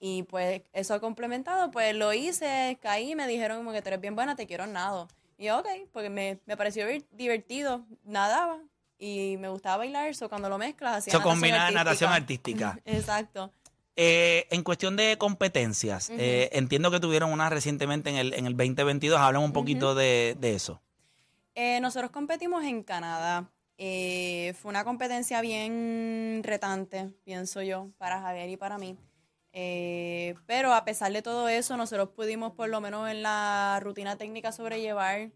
Y 0.00 0.22
pues 0.24 0.62
eso 0.72 1.00
complementado, 1.00 1.70
pues 1.70 1.94
lo 1.94 2.12
hice, 2.12 2.78
caí, 2.80 3.14
me 3.14 3.26
dijeron 3.26 3.58
como 3.58 3.72
que 3.72 3.82
tú 3.82 3.88
eres 3.88 4.00
bien 4.00 4.14
buena, 4.14 4.36
te 4.36 4.46
quiero 4.46 4.66
nado. 4.66 5.08
Y 5.36 5.46
yo, 5.46 5.58
ok, 5.58 5.66
porque 5.92 6.10
me, 6.10 6.38
me 6.46 6.56
pareció 6.56 6.86
divertido, 7.12 7.84
nadaba 8.04 8.60
y 8.98 9.36
me 9.38 9.48
gustaba 9.48 9.78
bailar, 9.78 10.08
eso 10.08 10.28
cuando 10.28 10.48
lo 10.48 10.58
mezclas, 10.58 10.98
hacía 10.98 11.12
Eso 11.12 11.18
natación 11.18 11.40
combina 11.40 11.70
natación 11.70 12.12
artística. 12.12 12.68
artística. 12.70 12.96
Exacto. 12.96 13.52
Eh, 14.00 14.46
en 14.50 14.62
cuestión 14.62 14.94
de 14.94 15.18
competencias, 15.18 16.10
eh, 16.10 16.50
entiendo 16.52 16.90
que 16.92 17.00
tuvieron 17.00 17.32
una 17.32 17.50
recientemente 17.50 18.10
en 18.10 18.16
el, 18.16 18.34
en 18.34 18.46
el 18.46 18.56
2022. 18.56 19.18
Hablan 19.18 19.42
un 19.42 19.52
poquito 19.52 19.96
de, 19.96 20.36
de 20.38 20.54
eso. 20.54 20.80
Eh, 21.56 21.80
nosotros 21.80 22.12
competimos 22.12 22.62
en 22.64 22.84
Canadá. 22.84 23.50
Fue 23.76 24.70
una 24.70 24.84
competencia 24.84 25.40
bien 25.40 26.42
retante, 26.44 27.10
pienso 27.24 27.62
yo, 27.62 27.88
para 27.98 28.20
Javier 28.20 28.48
y 28.50 28.56
para 28.56 28.78
mí. 28.78 28.96
Eh, 29.60 30.36
pero 30.46 30.72
a 30.72 30.84
pesar 30.84 31.10
de 31.12 31.20
todo 31.20 31.48
eso, 31.48 31.76
nosotros 31.76 32.10
pudimos 32.10 32.52
por 32.52 32.68
lo 32.68 32.80
menos 32.80 33.10
en 33.10 33.24
la 33.24 33.80
rutina 33.82 34.14
técnica 34.16 34.52
sobrellevar 34.52 35.32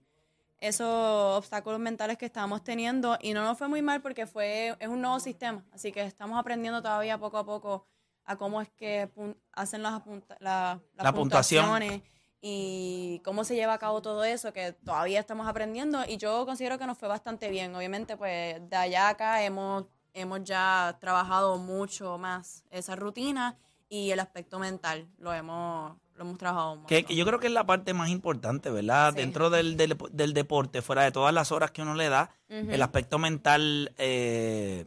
esos 0.61 1.37
obstáculos 1.37 1.81
mentales 1.81 2.19
que 2.19 2.27
estábamos 2.27 2.63
teniendo 2.63 3.19
y 3.21 3.35
no 3.35 3.43
nos 3.43 3.59
fue 3.59 3.67
muy 3.67 3.83
mal 3.83 4.01
porque 4.01 4.29
fue 4.29 4.77
es 4.79 4.87
un 4.87 5.01
nuevo 5.01 5.19
sistema, 5.19 5.65
así 5.73 5.91
que 5.91 6.03
estamos 6.03 6.39
aprendiendo 6.39 6.81
todavía 6.81 7.19
poco 7.19 7.37
a 7.39 7.45
poco 7.45 7.85
a 8.25 8.37
cómo 8.37 8.63
es 8.63 8.71
que 8.71 9.11
hacen 9.55 9.83
las, 9.83 9.95
apunta- 9.95 10.37
la- 10.39 10.79
las 10.95 11.05
La 11.05 11.13
puntuación. 11.13 11.65
puntuaciones 11.65 12.03
y 12.41 13.21
cómo 13.25 13.43
se 13.43 13.57
lleva 13.57 13.73
a 13.73 13.79
cabo 13.79 14.03
todo 14.03 14.23
eso 14.23 14.53
que 14.53 14.71
todavía 14.73 15.19
estamos 15.19 15.49
aprendiendo 15.49 16.05
y 16.07 16.17
yo 16.17 16.47
considero 16.47 16.79
que 16.79 16.87
nos 16.87 16.97
fue 16.97 17.09
bastante 17.09 17.51
bien. 17.51 17.75
Obviamente 17.75 18.17
pues 18.17 18.61
de 18.71 18.77
allá 18.77 19.07
a 19.09 19.11
acá 19.11 19.43
hemos 19.43 19.87
hemos 20.15 20.45
ya 20.45 20.97
trabajado 21.01 21.59
mucho 21.59 22.19
más 22.19 22.63
esa 22.71 22.95
rutina 22.95 23.57
y 23.93 24.11
el 24.11 24.21
aspecto 24.21 24.59
mental 24.59 25.07
lo 25.19 25.35
hemos 25.35 25.95
lo 26.15 26.25
hemos 26.25 26.39
trabajado 26.39 26.77
más. 26.77 26.87
Que, 26.87 27.05
que 27.05 27.15
yo 27.15 27.27
creo 27.27 27.39
que 27.39 27.49
es 27.49 27.53
la 27.53 27.67
parte 27.67 27.93
más 27.93 28.09
importante, 28.09 28.71
¿verdad? 28.71 29.13
Sí. 29.13 29.17
Dentro 29.17 29.51
del, 29.51 29.77
del, 29.77 29.99
del 30.13 30.33
deporte, 30.33 30.81
fuera 30.81 31.03
de 31.03 31.13
todas 31.13 31.35
las 31.35 31.53
horas 31.53 31.73
que 31.73 31.83
uno 31.83 31.95
le 31.95 32.09
da, 32.09 32.31
el 32.49 32.81
aspecto 32.81 33.19
mental 33.19 33.93
eh, 33.99 34.87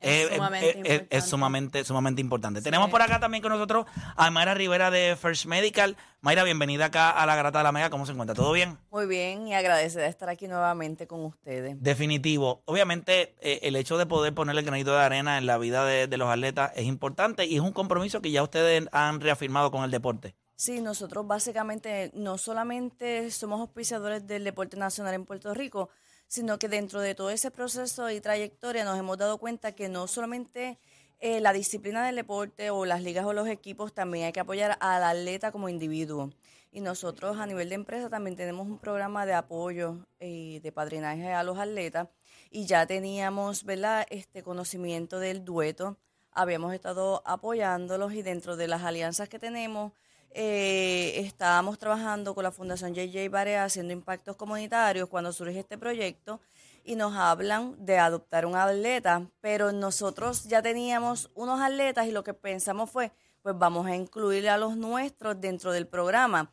Es 0.00 0.30
es, 0.30 0.34
sumamente 0.36 1.06
es- 1.10 1.24
sumamente, 1.24 1.84
sumamente 1.84 2.20
importante. 2.20 2.62
Tenemos 2.62 2.88
por 2.90 3.02
acá 3.02 3.20
también 3.20 3.42
con 3.42 3.52
nosotros 3.52 3.84
a 4.16 4.30
Mayra 4.30 4.54
Rivera 4.54 4.90
de 4.90 5.16
First 5.20 5.46
Medical. 5.46 5.96
Mayra, 6.22 6.42
bienvenida 6.44 6.86
acá 6.86 7.10
a 7.10 7.26
la 7.26 7.36
Grata 7.36 7.58
de 7.58 7.64
la 7.64 7.72
Mega. 7.72 7.90
¿Cómo 7.90 8.06
se 8.06 8.12
encuentra? 8.12 8.34
¿Todo 8.34 8.52
bien? 8.52 8.78
Muy 8.90 9.06
bien 9.06 9.46
y 9.48 9.54
agradecida 9.54 10.02
de 10.02 10.08
estar 10.08 10.28
aquí 10.28 10.48
nuevamente 10.48 11.06
con 11.06 11.24
ustedes. 11.24 11.76
Definitivo. 11.82 12.62
Obviamente, 12.66 13.34
eh, 13.40 13.60
el 13.62 13.76
hecho 13.76 13.98
de 13.98 14.06
poder 14.06 14.34
poner 14.34 14.56
el 14.56 14.64
granito 14.64 14.92
de 14.92 15.00
arena 15.02 15.38
en 15.38 15.46
la 15.46 15.58
vida 15.58 15.84
de, 15.84 16.06
de 16.06 16.16
los 16.16 16.28
atletas 16.28 16.72
es 16.76 16.84
importante 16.86 17.44
y 17.46 17.56
es 17.56 17.60
un 17.60 17.72
compromiso 17.72 18.20
que 18.22 18.30
ya 18.30 18.42
ustedes 18.42 18.86
han 18.92 19.20
reafirmado 19.20 19.70
con 19.70 19.84
el 19.84 19.90
deporte. 19.90 20.34
Sí, 20.60 20.82
nosotros 20.82 21.26
básicamente 21.26 22.10
no 22.12 22.36
solamente 22.36 23.30
somos 23.30 23.60
auspiciadores 23.60 24.26
del 24.26 24.44
deporte 24.44 24.76
nacional 24.76 25.14
en 25.14 25.24
Puerto 25.24 25.54
Rico, 25.54 25.88
sino 26.28 26.58
que 26.58 26.68
dentro 26.68 27.00
de 27.00 27.14
todo 27.14 27.30
ese 27.30 27.50
proceso 27.50 28.10
y 28.10 28.20
trayectoria 28.20 28.84
nos 28.84 28.98
hemos 28.98 29.16
dado 29.16 29.38
cuenta 29.38 29.72
que 29.72 29.88
no 29.88 30.06
solamente 30.06 30.78
eh, 31.18 31.40
la 31.40 31.54
disciplina 31.54 32.04
del 32.04 32.16
deporte 32.16 32.68
o 32.68 32.84
las 32.84 33.02
ligas 33.02 33.24
o 33.24 33.32
los 33.32 33.48
equipos, 33.48 33.94
también 33.94 34.26
hay 34.26 34.32
que 34.32 34.40
apoyar 34.40 34.76
al 34.80 35.02
atleta 35.02 35.50
como 35.50 35.70
individuo. 35.70 36.28
Y 36.70 36.80
nosotros 36.80 37.38
a 37.38 37.46
nivel 37.46 37.70
de 37.70 37.76
empresa 37.76 38.10
también 38.10 38.36
tenemos 38.36 38.66
un 38.66 38.78
programa 38.78 39.24
de 39.24 39.32
apoyo 39.32 40.06
y 40.20 40.58
de 40.58 40.72
padrinaje 40.72 41.32
a 41.32 41.42
los 41.42 41.58
atletas 41.58 42.08
y 42.50 42.66
ya 42.66 42.84
teníamos, 42.84 43.64
¿verdad?, 43.64 44.06
este 44.10 44.42
conocimiento 44.42 45.20
del 45.20 45.42
dueto, 45.42 45.96
habíamos 46.32 46.74
estado 46.74 47.22
apoyándolos 47.24 48.12
y 48.12 48.20
dentro 48.20 48.56
de 48.58 48.68
las 48.68 48.82
alianzas 48.82 49.30
que 49.30 49.38
tenemos, 49.38 49.92
eh, 50.32 51.14
estábamos 51.16 51.78
trabajando 51.78 52.34
con 52.34 52.44
la 52.44 52.52
Fundación 52.52 52.94
JJ 52.94 53.28
Barea 53.30 53.64
haciendo 53.64 53.92
impactos 53.92 54.36
comunitarios 54.36 55.08
cuando 55.08 55.32
surge 55.32 55.58
este 55.58 55.76
proyecto 55.76 56.40
y 56.84 56.94
nos 56.96 57.14
hablan 57.14 57.74
de 57.84 57.98
adoptar 57.98 58.46
un 58.46 58.56
atleta, 58.56 59.26
pero 59.40 59.72
nosotros 59.72 60.44
ya 60.44 60.62
teníamos 60.62 61.30
unos 61.34 61.60
atletas 61.60 62.06
y 62.06 62.12
lo 62.12 62.24
que 62.24 62.34
pensamos 62.34 62.90
fue, 62.90 63.12
pues 63.42 63.58
vamos 63.58 63.86
a 63.86 63.96
incluir 63.96 64.48
a 64.48 64.56
los 64.56 64.76
nuestros 64.76 65.40
dentro 65.40 65.72
del 65.72 65.86
programa. 65.86 66.52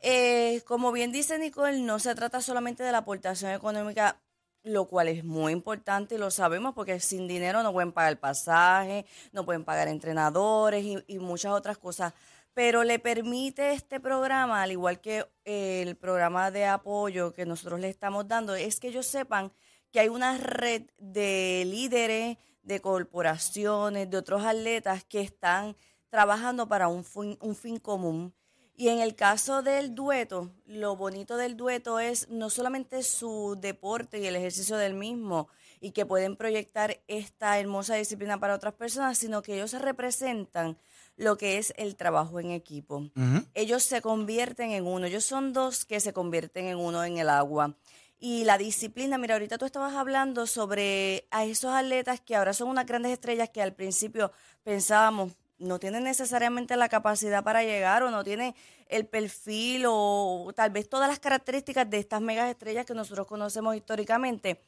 Eh, 0.00 0.62
como 0.66 0.92
bien 0.92 1.10
dice 1.10 1.38
Nicole, 1.38 1.80
no 1.80 1.98
se 1.98 2.14
trata 2.14 2.40
solamente 2.40 2.82
de 2.84 2.92
la 2.92 2.98
aportación 2.98 3.50
económica, 3.52 4.20
lo 4.62 4.86
cual 4.86 5.08
es 5.08 5.24
muy 5.24 5.52
importante 5.52 6.16
y 6.16 6.18
lo 6.18 6.30
sabemos 6.30 6.74
porque 6.74 7.00
sin 7.00 7.26
dinero 7.28 7.62
no 7.62 7.72
pueden 7.72 7.92
pagar 7.92 8.18
pasaje, 8.18 9.06
no 9.32 9.44
pueden 9.44 9.64
pagar 9.64 9.88
entrenadores 9.88 10.84
y, 10.84 11.02
y 11.06 11.18
muchas 11.18 11.52
otras 11.52 11.78
cosas. 11.78 12.12
Pero 12.56 12.84
le 12.84 12.98
permite 12.98 13.72
este 13.72 14.00
programa, 14.00 14.62
al 14.62 14.72
igual 14.72 14.98
que 15.02 15.26
eh, 15.44 15.82
el 15.82 15.94
programa 15.94 16.50
de 16.50 16.64
apoyo 16.64 17.34
que 17.34 17.44
nosotros 17.44 17.80
le 17.80 17.90
estamos 17.90 18.26
dando, 18.28 18.54
es 18.54 18.80
que 18.80 18.88
ellos 18.88 19.04
sepan 19.04 19.52
que 19.92 20.00
hay 20.00 20.08
una 20.08 20.38
red 20.38 20.84
de 20.96 21.64
líderes, 21.66 22.38
de 22.62 22.80
corporaciones, 22.80 24.08
de 24.08 24.16
otros 24.16 24.42
atletas 24.42 25.04
que 25.04 25.20
están 25.20 25.76
trabajando 26.08 26.66
para 26.66 26.88
un 26.88 27.04
fin, 27.04 27.36
un 27.42 27.54
fin 27.54 27.78
común. 27.78 28.32
Y 28.74 28.88
en 28.88 29.00
el 29.00 29.14
caso 29.14 29.60
del 29.60 29.94
dueto, 29.94 30.50
lo 30.64 30.96
bonito 30.96 31.36
del 31.36 31.58
dueto 31.58 32.00
es 32.00 32.30
no 32.30 32.48
solamente 32.48 33.02
su 33.02 33.58
deporte 33.60 34.18
y 34.18 34.26
el 34.28 34.36
ejercicio 34.36 34.78
del 34.78 34.94
mismo 34.94 35.48
y 35.78 35.90
que 35.90 36.06
pueden 36.06 36.36
proyectar 36.36 37.02
esta 37.06 37.58
hermosa 37.58 37.96
disciplina 37.96 38.40
para 38.40 38.54
otras 38.54 38.72
personas, 38.72 39.18
sino 39.18 39.42
que 39.42 39.56
ellos 39.56 39.72
representan 39.74 40.78
lo 41.16 41.36
que 41.36 41.58
es 41.58 41.72
el 41.76 41.96
trabajo 41.96 42.40
en 42.40 42.50
equipo. 42.50 43.10
Ellos 43.54 43.82
se 43.82 44.02
convierten 44.02 44.70
en 44.72 44.86
uno, 44.86 45.06
ellos 45.06 45.24
son 45.24 45.52
dos 45.52 45.84
que 45.84 46.00
se 46.00 46.12
convierten 46.12 46.66
en 46.66 46.78
uno 46.78 47.04
en 47.04 47.18
el 47.18 47.28
agua. 47.28 47.74
Y 48.18 48.44
la 48.44 48.56
disciplina, 48.56 49.18
mira, 49.18 49.34
ahorita 49.34 49.58
tú 49.58 49.66
estabas 49.66 49.94
hablando 49.94 50.46
sobre 50.46 51.26
a 51.30 51.44
esos 51.44 51.74
atletas 51.74 52.20
que 52.20 52.34
ahora 52.34 52.54
son 52.54 52.68
unas 52.68 52.86
grandes 52.86 53.12
estrellas 53.12 53.50
que 53.50 53.60
al 53.60 53.74
principio 53.74 54.32
pensábamos 54.62 55.32
no 55.58 55.78
tienen 55.78 56.04
necesariamente 56.04 56.76
la 56.76 56.88
capacidad 56.88 57.42
para 57.42 57.62
llegar 57.62 58.02
o 58.02 58.10
no 58.10 58.22
tienen 58.24 58.54
el 58.88 59.06
perfil 59.06 59.84
o 59.88 60.52
tal 60.54 60.70
vez 60.70 60.88
todas 60.88 61.08
las 61.08 61.18
características 61.18 61.88
de 61.88 61.98
estas 61.98 62.20
megas 62.20 62.50
estrellas 62.50 62.86
que 62.86 62.94
nosotros 62.94 63.26
conocemos 63.26 63.74
históricamente. 63.74 64.60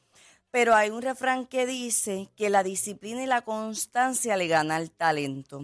Pero 0.51 0.73
hay 0.73 0.89
un 0.89 1.01
refrán 1.01 1.45
que 1.45 1.67
dice 1.67 2.29
que 2.35 2.49
la 2.49 2.63
disciplina 2.63 3.21
y 3.23 3.27
la 3.27 3.43
constancia 3.43 4.35
le 4.35 4.47
gana 4.47 4.77
al 4.77 4.89
talento. 4.89 5.61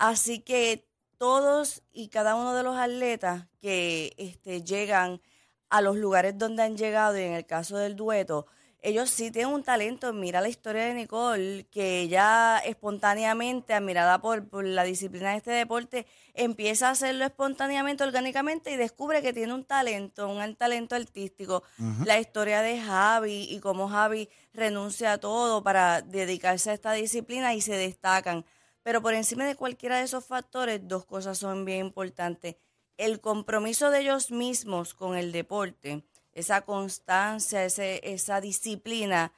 Así 0.00 0.40
que 0.40 0.88
todos 1.18 1.82
y 1.92 2.08
cada 2.08 2.34
uno 2.34 2.54
de 2.54 2.62
los 2.62 2.74
atletas 2.78 3.44
que 3.60 4.14
este, 4.16 4.62
llegan 4.62 5.20
a 5.68 5.82
los 5.82 5.96
lugares 5.96 6.38
donde 6.38 6.62
han 6.62 6.78
llegado, 6.78 7.18
y 7.18 7.22
en 7.22 7.34
el 7.34 7.44
caso 7.44 7.76
del 7.76 7.96
dueto, 7.96 8.46
ellos 8.80 9.10
sí 9.10 9.30
tienen 9.30 9.52
un 9.52 9.62
talento. 9.62 10.10
Mira 10.14 10.40
la 10.40 10.48
historia 10.48 10.86
de 10.86 10.94
Nicole, 10.94 11.66
que 11.70 12.00
ella 12.00 12.60
espontáneamente, 12.60 13.74
admirada 13.74 14.22
por, 14.22 14.48
por 14.48 14.64
la 14.64 14.84
disciplina 14.84 15.32
de 15.32 15.36
este 15.36 15.50
deporte, 15.50 16.06
empieza 16.32 16.88
a 16.88 16.92
hacerlo 16.92 17.26
espontáneamente, 17.26 18.02
orgánicamente, 18.02 18.72
y 18.72 18.76
descubre 18.76 19.20
que 19.20 19.34
tiene 19.34 19.52
un 19.52 19.64
talento, 19.64 20.30
un 20.30 20.56
talento 20.56 20.94
artístico. 20.94 21.62
La 22.06 22.18
historia 22.18 22.62
de 22.62 22.80
Javi 22.80 23.48
y 23.50 23.60
cómo 23.60 23.90
Javi 23.90 24.30
renuncia 24.54 25.12
a 25.12 25.18
todo 25.18 25.62
para 25.62 26.00
dedicarse 26.00 26.70
a 26.70 26.72
esta 26.72 26.92
disciplina 26.92 27.52
y 27.52 27.60
se 27.60 27.74
destacan. 27.74 28.46
Pero 28.82 29.02
por 29.02 29.14
encima 29.14 29.44
de 29.46 29.56
cualquiera 29.56 29.98
de 29.98 30.04
esos 30.04 30.24
factores, 30.24 30.80
dos 30.86 31.04
cosas 31.04 31.38
son 31.38 31.64
bien 31.64 31.86
importantes. 31.86 32.56
El 32.96 33.20
compromiso 33.20 33.90
de 33.90 34.00
ellos 34.00 34.30
mismos 34.30 34.94
con 34.94 35.16
el 35.16 35.32
deporte, 35.32 36.02
esa 36.32 36.62
constancia, 36.62 37.64
ese, 37.64 38.00
esa 38.04 38.40
disciplina 38.40 39.32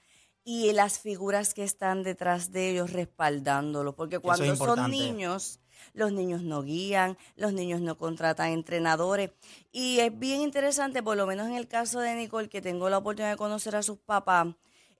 y 0.45 0.73
las 0.73 0.99
figuras 0.99 1.55
que 1.55 1.65
están 1.65 2.03
detrás 2.03 2.53
de 2.53 2.71
ellos 2.71 2.93
respaldándolo. 2.93 3.95
Porque 3.95 4.19
cuando 4.19 4.57
son 4.57 4.91
niños, 4.91 5.61
los 5.95 6.13
niños 6.13 6.43
no 6.43 6.63
guían, 6.63 7.17
los 7.37 7.53
niños 7.53 7.81
no 7.81 7.97
contratan 7.97 8.51
entrenadores. 8.51 9.31
Y 9.71 10.01
es 10.01 10.17
bien 10.19 10.41
interesante, 10.41 11.03
por 11.03 11.17
lo 11.17 11.27
menos 11.27 11.49
en 11.49 11.55
el 11.55 11.69
caso 11.69 12.01
de 12.01 12.15
Nicole, 12.15 12.49
que 12.49 12.63
tengo 12.63 12.89
la 12.89 12.99
oportunidad 12.99 13.33
de 13.33 13.37
conocer 13.37 13.77
a 13.77 13.83
sus 13.83 13.99
papás, 13.99 14.49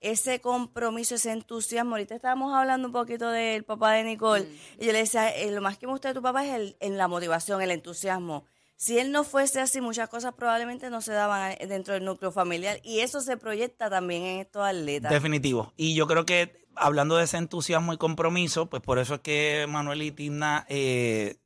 ese 0.03 0.41
compromiso, 0.41 1.15
ese 1.15 1.31
entusiasmo. 1.31 1.95
Ahorita 1.95 2.13
estábamos 2.15 2.53
hablando 2.53 2.87
un 2.87 2.93
poquito 2.93 3.29
del 3.31 3.63
papá 3.63 3.93
de 3.93 4.03
Nicole. 4.03 4.47
Y 4.79 4.85
yo 4.85 4.91
le 4.91 4.99
decía, 4.99 5.29
eh, 5.29 5.49
lo 5.49 5.61
más 5.61 5.77
que 5.77 5.87
me 5.87 5.93
gusta 5.93 6.09
de 6.09 6.13
tu 6.13 6.21
papá 6.21 6.45
es 6.45 6.53
el, 6.53 6.77
en 6.79 6.97
la 6.97 7.07
motivación, 7.07 7.61
el 7.61 7.71
entusiasmo. 7.71 8.45
Si 8.75 8.99
él 8.99 9.11
no 9.13 9.23
fuese 9.23 9.61
así, 9.61 9.79
muchas 9.79 10.09
cosas 10.09 10.33
probablemente 10.33 10.89
no 10.89 11.01
se 11.01 11.13
daban 11.13 11.53
eh, 11.53 11.67
dentro 11.67 11.93
del 11.93 12.03
núcleo 12.03 12.31
familiar. 12.31 12.79
Y 12.83 12.99
eso 12.99 13.21
se 13.21 13.37
proyecta 13.37 13.89
también 13.89 14.23
en 14.23 14.39
estos 14.41 14.63
atletas. 14.63 15.09
Definitivo. 15.09 15.71
Y 15.77 15.95
yo 15.95 16.05
creo 16.05 16.25
que 16.25 16.67
hablando 16.75 17.15
de 17.15 17.23
ese 17.23 17.37
entusiasmo 17.37 17.93
y 17.93 17.97
compromiso, 17.97 18.69
pues 18.69 18.81
por 18.81 18.99
eso 18.99 19.15
es 19.15 19.21
que 19.21 19.65
Manuel 19.69 20.01
y 20.01 20.11
Tina, 20.11 20.65
eh, 20.67 21.37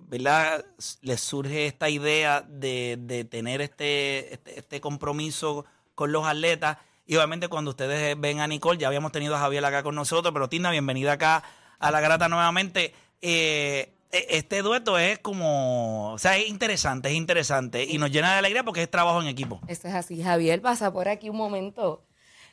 ¿verdad? 0.00 0.64
Les 1.02 1.20
surge 1.20 1.66
esta 1.66 1.88
idea 1.88 2.40
de, 2.42 2.96
de 2.98 3.24
tener 3.24 3.60
este, 3.60 4.34
este, 4.34 4.58
este 4.58 4.80
compromiso 4.80 5.66
con 5.94 6.10
los 6.10 6.26
atletas. 6.26 6.78
Y 7.10 7.16
obviamente 7.16 7.48
cuando 7.48 7.72
ustedes 7.72 8.14
ven 8.20 8.38
a 8.38 8.46
Nicole, 8.46 8.78
ya 8.78 8.86
habíamos 8.86 9.10
tenido 9.10 9.34
a 9.34 9.40
Javier 9.40 9.64
acá 9.64 9.82
con 9.82 9.96
nosotros, 9.96 10.32
pero 10.32 10.48
Tina, 10.48 10.70
bienvenida 10.70 11.10
acá 11.14 11.42
a 11.80 11.90
La 11.90 12.00
Grata 12.00 12.28
nuevamente. 12.28 12.94
Eh, 13.20 13.92
e- 14.12 14.26
este 14.28 14.62
dueto 14.62 14.96
es 14.96 15.18
como, 15.18 16.12
o 16.12 16.18
sea, 16.18 16.36
es 16.36 16.46
interesante, 16.48 17.08
es 17.08 17.16
interesante 17.16 17.82
y 17.84 17.98
nos 17.98 18.12
llena 18.12 18.34
de 18.34 18.38
alegría 18.38 18.62
porque 18.62 18.84
es 18.84 18.88
trabajo 18.88 19.20
en 19.20 19.26
equipo. 19.26 19.60
Esto 19.66 19.88
es 19.88 19.94
así. 19.94 20.22
Javier 20.22 20.62
pasa 20.62 20.92
por 20.92 21.08
aquí 21.08 21.28
un 21.30 21.36
momento. 21.36 22.06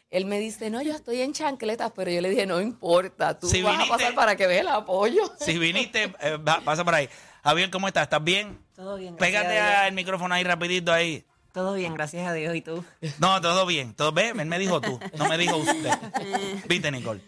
Él 0.09 0.25
me 0.25 0.39
dice, 0.39 0.71
no, 0.71 0.81
yo 0.81 0.95
estoy 0.95 1.21
en 1.21 1.33
chancletas, 1.33 1.91
pero 1.95 2.09
yo 2.09 2.19
le 2.21 2.31
dije, 2.31 2.47
no 2.47 2.59
importa, 2.59 3.37
tú 3.37 3.47
Si 3.47 3.61
vas 3.61 3.73
viniste- 3.77 3.93
a 3.93 3.97
pasar 3.97 4.15
para 4.15 4.35
que 4.37 4.47
veas 4.47 4.61
el 4.61 4.69
apoyo. 4.69 5.21
Si 5.39 5.59
viniste, 5.59 6.11
eh, 6.19 6.39
pasa 6.65 6.83
por 6.83 6.95
ahí. 6.95 7.07
Javier, 7.43 7.69
¿cómo 7.69 7.87
estás? 7.87 8.05
¿Estás 8.05 8.23
bien? 8.23 8.57
Todo 8.75 8.95
bien, 8.97 9.15
gracias 9.17 9.43
Pégate 9.43 9.59
al 9.59 9.93
micrófono 9.93 10.33
ahí 10.33 10.43
rapidito 10.43 10.91
ahí. 10.91 11.26
Todo 11.57 11.73
bien, 11.73 11.95
gracias 11.95 12.27
a 12.27 12.33
Dios. 12.33 12.55
¿Y 12.55 12.61
tú? 12.61 12.85
No, 13.17 13.41
todo 13.41 13.65
bien. 13.65 13.95
Todo 13.95 14.11
bien. 14.11 14.39
Él 14.39 14.45
me 14.45 14.59
dijo 14.59 14.79
tú, 14.79 14.99
no 15.17 15.27
me 15.27 15.39
dijo 15.39 15.57
usted. 15.57 15.89
Viste, 16.69 16.91
Nicole. 16.91 17.19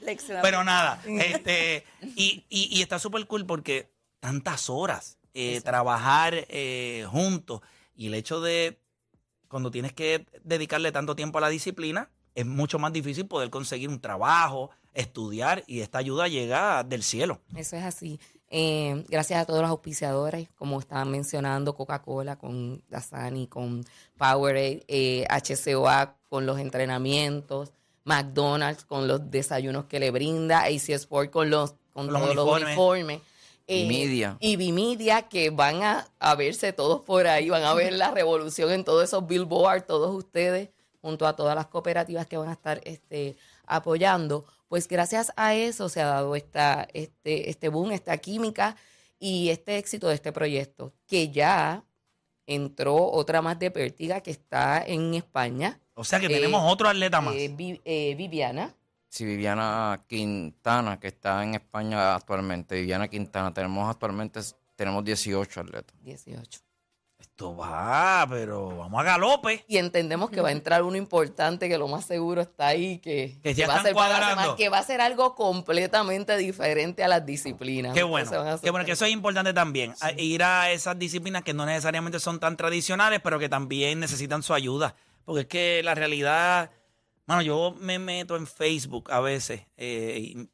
Pero 0.43 0.63
nada, 0.63 1.01
este, 1.07 1.83
y, 2.15 2.45
y, 2.47 2.69
y 2.77 2.83
está 2.83 2.99
súper 2.99 3.25
cool 3.25 3.47
porque 3.47 3.91
tantas 4.19 4.69
horas 4.69 5.17
eh, 5.33 5.61
trabajar 5.61 6.45
eh, 6.47 7.07
juntos 7.09 7.61
y 7.95 8.05
el 8.05 8.13
hecho 8.13 8.39
de 8.39 8.79
cuando 9.47 9.71
tienes 9.71 9.93
que 9.93 10.27
dedicarle 10.43 10.91
tanto 10.91 11.15
tiempo 11.15 11.39
a 11.39 11.41
la 11.41 11.49
disciplina, 11.49 12.11
es 12.35 12.45
mucho 12.45 12.77
más 12.77 12.93
difícil 12.93 13.25
poder 13.25 13.49
conseguir 13.49 13.89
un 13.89 13.99
trabajo, 13.99 14.69
estudiar 14.93 15.63
y 15.65 15.79
esta 15.79 15.97
ayuda 15.97 16.27
llega 16.27 16.83
del 16.83 17.01
cielo. 17.01 17.41
Eso 17.55 17.77
es 17.77 17.83
así. 17.83 18.19
Eh, 18.51 19.05
gracias 19.09 19.41
a 19.41 19.45
todos 19.45 19.61
los 19.61 19.69
auspiciadores, 19.69 20.47
como 20.57 20.79
estaban 20.79 21.11
mencionando, 21.11 21.75
Coca-Cola 21.75 22.35
con 22.37 22.81
Dasani, 22.89 23.47
con 23.47 23.85
Powerade, 24.17 24.83
eh, 24.87 25.25
HCOA 25.29 26.15
con 26.29 26.45
los 26.47 26.59
entrenamientos, 26.59 27.71
McDonald's 28.05 28.85
con 28.85 29.07
los 29.07 29.29
desayunos 29.29 29.85
que 29.85 29.99
le 29.99 30.09
brinda, 30.09 30.61
AC 30.63 30.89
Sport 30.89 31.29
con 31.29 31.49
los, 31.51 31.75
con 31.93 32.07
todos 32.07 32.35
los 32.35 32.45
uniformes. 32.45 32.67
uniformes. 32.67 33.21
eh, 33.67 33.87
Media. 33.87 34.35
y 34.39 34.55
Vimedia, 34.55 35.21
que 35.23 35.51
van 35.51 35.83
a, 35.83 36.07
a 36.19 36.33
verse 36.33 36.73
todos 36.73 37.01
por 37.01 37.27
ahí, 37.27 37.51
van 37.51 37.63
a 37.63 37.75
ver 37.75 37.93
la 37.93 38.09
revolución 38.15 38.71
en 38.71 38.83
todos 38.83 39.03
esos 39.03 39.27
billboards, 39.27 39.85
todos 39.85 40.15
ustedes, 40.15 40.69
junto 41.03 41.27
a 41.27 41.35
todas 41.35 41.55
las 41.55 41.67
cooperativas 41.67 42.25
que 42.25 42.37
van 42.37 42.49
a 42.49 42.53
estar 42.53 42.81
este, 42.83 43.37
apoyando. 43.67 44.45
Pues 44.69 44.87
gracias 44.87 45.33
a 45.35 45.55
eso 45.55 45.89
se 45.89 45.99
ha 45.99 46.05
dado 46.05 46.35
esta, 46.37 46.87
este, 46.93 47.49
este 47.49 47.67
boom, 47.69 47.91
esta 47.91 48.17
química 48.17 48.77
y 49.19 49.49
este 49.49 49.77
éxito 49.77 50.07
de 50.07 50.15
este 50.15 50.31
proyecto, 50.31 50.93
que 51.07 51.29
ya 51.29 51.83
entró 52.47 52.95
otra 53.11 53.41
más 53.41 53.59
de 53.59 53.71
Pértiga 53.71 54.21
que 54.21 54.31
está 54.31 54.81
en 54.85 55.13
España. 55.15 55.79
O 55.95 56.03
sea 56.03 56.19
que 56.19 56.27
Eh, 56.27 56.29
tenemos 56.29 56.61
otro 56.71 56.87
atleta 56.87 57.19
más. 57.19 57.35
eh, 57.35 57.51
Vi- 57.53 57.81
eh, 57.83 58.15
Viviana. 58.15 58.73
Sí, 59.09 59.25
Viviana 59.25 60.05
Quintana, 60.07 60.99
que 60.99 61.07
está 61.07 61.43
en 61.43 61.55
España 61.55 62.15
actualmente. 62.15 62.75
Viviana 62.75 63.07
Quintana, 63.07 63.51
tenemos 63.53 63.89
actualmente 63.89 64.39
tenemos 64.75 65.03
18 65.03 65.59
atletas. 65.61 65.93
18. 66.03 66.61
Esto 67.39 67.55
va, 67.55 68.27
pero 68.29 68.67
vamos 68.79 68.99
a 68.99 69.03
galope. 69.05 69.63
Y 69.65 69.77
entendemos 69.77 70.29
que 70.29 70.41
va 70.41 70.49
a 70.49 70.51
entrar 70.51 70.83
uno 70.83 70.97
importante, 70.97 71.69
que 71.69 71.77
lo 71.77 71.87
más 71.87 72.03
seguro 72.03 72.41
está 72.41 72.67
ahí, 72.67 72.97
que, 72.97 73.39
Que 73.41 73.53
ya 73.53 73.65
va, 73.65 73.75
a 73.75 73.81
ser, 73.81 73.95
que 74.57 74.67
va 74.67 74.77
a 74.77 74.83
ser 74.83 74.99
algo 74.99 75.35
completamente 75.35 76.35
diferente 76.35 77.01
a 77.01 77.07
las 77.07 77.25
disciplinas. 77.25 77.93
Qué 77.93 78.03
bueno, 78.03 78.29
qué 78.61 78.71
bueno, 78.71 78.85
que 78.85 78.91
eso 78.91 79.05
es 79.05 79.13
importante 79.13 79.53
también. 79.53 79.93
Ir 80.17 80.43
a 80.43 80.69
esas 80.71 80.99
disciplinas 80.99 81.43
que 81.43 81.53
no 81.53 81.65
necesariamente 81.65 82.19
son 82.19 82.41
tan 82.41 82.57
tradicionales, 82.57 83.21
pero 83.23 83.39
que 83.39 83.47
también 83.47 84.01
necesitan 84.01 84.43
su 84.43 84.53
ayuda. 84.53 84.95
Porque 85.23 85.39
es 85.43 85.47
que 85.47 85.81
la 85.81 85.95
realidad, 85.95 86.71
mano, 87.25 87.41
yo 87.41 87.73
me 87.79 87.99
meto 87.99 88.35
en 88.35 88.47
Facebook 88.47 89.09
a 89.13 89.21
veces 89.21 89.61
eh, 89.77 90.19
y 90.19 90.49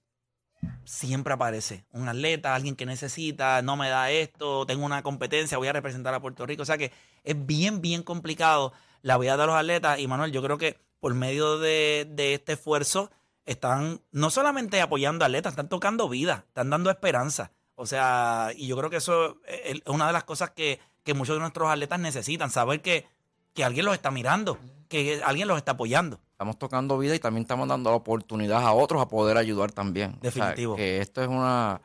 siempre 0.83 1.33
aparece 1.33 1.85
un 1.91 2.07
atleta, 2.07 2.55
alguien 2.55 2.75
que 2.75 2.85
necesita, 2.85 3.61
no 3.61 3.75
me 3.75 3.89
da 3.89 4.11
esto, 4.11 4.65
tengo 4.65 4.85
una 4.85 5.03
competencia, 5.03 5.57
voy 5.57 5.67
a 5.67 5.73
representar 5.73 6.13
a 6.13 6.19
Puerto 6.19 6.45
Rico. 6.45 6.63
O 6.63 6.65
sea 6.65 6.77
que 6.77 6.91
es 7.23 7.45
bien, 7.45 7.81
bien 7.81 8.03
complicado 8.03 8.73
la 9.01 9.17
vida 9.17 9.37
de 9.37 9.45
los 9.45 9.55
atletas. 9.55 9.99
Y 9.99 10.07
Manuel, 10.07 10.31
yo 10.31 10.41
creo 10.41 10.57
que 10.57 10.79
por 10.99 11.13
medio 11.13 11.59
de, 11.59 12.07
de 12.09 12.33
este 12.33 12.53
esfuerzo 12.53 13.11
están 13.45 14.01
no 14.11 14.29
solamente 14.29 14.81
apoyando 14.81 15.25
atletas, 15.25 15.53
están 15.53 15.69
tocando 15.69 16.09
vida, 16.09 16.45
están 16.47 16.69
dando 16.69 16.89
esperanza. 16.89 17.51
O 17.75 17.85
sea, 17.85 18.51
y 18.55 18.67
yo 18.67 18.77
creo 18.77 18.89
que 18.89 18.97
eso 18.97 19.37
es 19.45 19.81
una 19.85 20.07
de 20.07 20.13
las 20.13 20.23
cosas 20.23 20.51
que, 20.51 20.79
que 21.03 21.13
muchos 21.13 21.35
de 21.35 21.41
nuestros 21.41 21.69
atletas 21.69 21.99
necesitan, 21.99 22.49
saber 22.49 22.81
que, 22.81 23.05
que 23.53 23.63
alguien 23.63 23.85
los 23.85 23.93
está 23.93 24.11
mirando, 24.11 24.57
que 24.87 25.21
alguien 25.23 25.47
los 25.47 25.57
está 25.57 25.73
apoyando. 25.73 26.19
Estamos 26.31 26.59
tocando 26.59 26.97
vida 26.97 27.15
y 27.15 27.19
también 27.19 27.43
estamos 27.43 27.67
dando 27.67 27.89
la 27.89 27.95
oportunidad 27.95 28.61
a 28.65 28.73
otros 28.73 29.01
a 29.01 29.07
poder 29.07 29.37
ayudar 29.37 29.71
también. 29.71 30.17
O 30.17 30.31
sea, 30.31 30.49
Definitivo. 30.49 30.75
que 30.75 30.99
esto 30.99 31.21
es 31.21 31.27
una, 31.27 31.81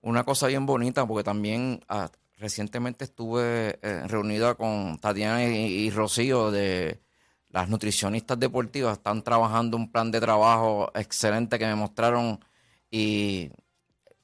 una 0.00 0.24
cosa 0.24 0.46
bien 0.46 0.66
bonita 0.66 1.06
porque 1.06 1.24
también 1.24 1.84
ah, 1.88 2.08
recientemente 2.38 3.04
estuve 3.04 3.78
eh, 3.82 4.06
reunida 4.06 4.54
con 4.54 4.98
Tatiana 4.98 5.44
y, 5.44 5.48
y 5.48 5.90
Rocío 5.90 6.50
de 6.50 7.00
las 7.48 7.68
nutricionistas 7.68 8.38
deportivas. 8.38 8.98
Están 8.98 9.22
trabajando 9.22 9.76
un 9.76 9.90
plan 9.90 10.10
de 10.10 10.20
trabajo 10.20 10.90
excelente 10.94 11.58
que 11.58 11.66
me 11.66 11.74
mostraron 11.74 12.38
y 12.90 13.50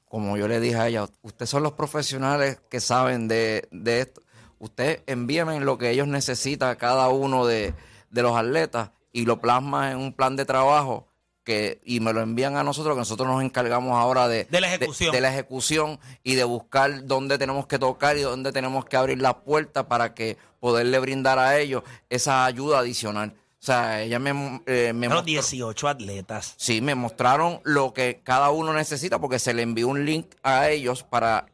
como 0.05 0.37
yo 0.37 0.47
le 0.47 0.59
dije 0.59 0.75
a 0.75 0.87
ella, 0.87 1.07
ustedes 1.21 1.49
son 1.49 1.63
los 1.63 1.73
profesionales 1.73 2.59
que 2.69 2.79
saben 2.79 3.27
de, 3.27 3.67
de 3.71 4.01
esto. 4.01 4.21
Usted 4.57 5.03
envíame 5.05 5.59
lo 5.59 5.77
que 5.77 5.91
ellos 5.91 6.07
necesitan, 6.07 6.75
cada 6.75 7.09
uno 7.09 7.45
de, 7.45 7.73
de 8.11 8.21
los 8.21 8.35
atletas, 8.37 8.91
y 9.11 9.25
lo 9.25 9.39
plasma 9.41 9.91
en 9.91 9.97
un 9.97 10.13
plan 10.13 10.35
de 10.35 10.45
trabajo 10.45 11.07
que 11.43 11.79
y 11.83 11.99
me 11.99 12.13
lo 12.13 12.21
envían 12.21 12.57
a 12.57 12.63
nosotros, 12.63 12.93
que 12.95 12.99
nosotros 12.99 13.27
nos 13.27 13.41
encargamos 13.43 13.93
ahora 13.97 14.27
de, 14.27 14.45
De 14.45 14.61
la 14.61 14.67
ejecución. 14.73 15.11
de 15.11 15.21
la 15.21 15.29
ejecución 15.31 15.99
y 16.23 16.35
de 16.35 16.43
buscar 16.43 17.05
dónde 17.05 17.37
tenemos 17.39 17.65
que 17.65 17.79
tocar 17.79 18.17
y 18.17 18.21
dónde 18.21 18.51
tenemos 18.51 18.85
que 18.85 18.97
abrir 18.97 19.19
las 19.19 19.35
puertas 19.35 19.85
para 19.85 20.13
que 20.13 20.37
poderle 20.59 20.99
brindar 20.99 21.39
a 21.39 21.57
ellos 21.57 21.81
esa 22.09 22.45
ayuda 22.45 22.79
adicional. 22.79 23.33
O 23.61 23.65
sea, 23.65 24.01
ella 24.03 24.19
me, 24.19 24.61
eh, 24.67 24.93
me 24.93 25.07
Los 25.07 25.15
mostró- 25.15 25.23
18 25.23 25.87
atletas. 25.87 26.53
Sí, 26.57 26.81
me 26.81 26.93
mostraron 26.95 27.61
lo 27.63 27.93
que 27.93 28.21
cada 28.23 28.51
uno 28.51 28.71
necesita 28.73 29.19
porque 29.19 29.39
se 29.39 29.53
le 29.53 29.63
envió 29.63 29.87
un 29.87 30.05
link 30.05 30.27
a 30.43 30.69
ellos 30.69 31.03
para 31.03 31.47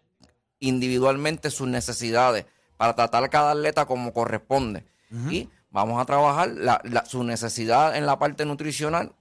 individualmente 0.60 1.52
sus 1.52 1.68
necesidades, 1.68 2.46
para 2.78 2.96
tratar 2.96 3.24
a 3.24 3.30
cada 3.30 3.52
atleta 3.52 3.86
como 3.86 4.13
corresponde. 4.13 4.84
Y 5.30 5.48
vamos 5.76 6.02
a 6.02 6.06
trabajar 6.06 6.50
la- 6.50 6.80
la- 6.86 7.06
su 7.06 7.24
necesidad 7.24 7.96
en 7.98 8.06
la 8.06 8.18
parte 8.18 8.46
nutricional 8.46 9.12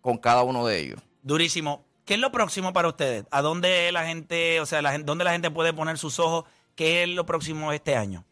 con 0.00 0.16
cada 0.18 0.42
uno 0.44 0.64
de 0.64 0.78
ellos. 0.80 1.00
Durísimo. 1.22 1.84
¿Qué 2.04 2.14
es 2.14 2.20
lo 2.20 2.30
próximo 2.30 2.72
para 2.72 2.86
ustedes? 2.88 3.24
¿A 3.30 3.42
dónde 3.42 3.90
la 3.90 4.06
gente, 4.06 4.60
o 4.60 4.66
sea, 4.66 4.80
la, 4.80 4.96
dónde 4.98 5.24
la 5.24 5.32
gente 5.32 5.50
puede 5.50 5.72
poner 5.72 5.98
sus 5.98 6.18
ojos? 6.20 6.44
¿Qué 6.76 7.02
es 7.02 7.08
lo 7.08 7.26
próximo 7.26 7.72
este 7.72 7.96
año? 7.96 8.24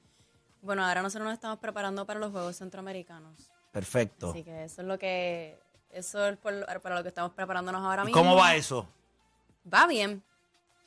Bueno, 0.61 0.85
ahora 0.87 1.03
nosotros 1.03 1.25
nos 1.27 1.35
estamos 1.35 1.59
preparando 1.59 2.07
para 2.07 2.21
los 2.21 2.31
Juegos 2.31 2.57
Centroamericanos. 2.57 3.51
Perfecto. 3.73 4.31
Así 4.31 4.45
que 4.45 4.65
eso 4.65 4.83
es 4.83 4.87
lo 4.87 4.99
que, 4.99 5.59
eso 5.91 6.27
es 6.29 6.37
por 6.37 6.53
para 6.83 6.95
lo 6.97 7.03
que 7.03 7.09
estamos 7.09 7.33
preparándonos 7.33 7.83
ahora 7.83 8.03
¿Y 8.03 8.07
mismo. 8.07 8.21
cómo 8.21 8.37
va 8.37 8.55
eso? 8.55 8.87
Va 9.73 9.87
bien, 9.87 10.23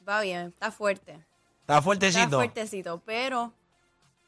va 0.08 0.22
bien, 0.22 0.48
está 0.48 0.72
fuerte. 0.72 1.12
¿Está 1.14 1.74
Está 1.74 1.82
fuertecito? 1.82 2.38
fuertecito, 2.38 3.02
pero 3.06 3.52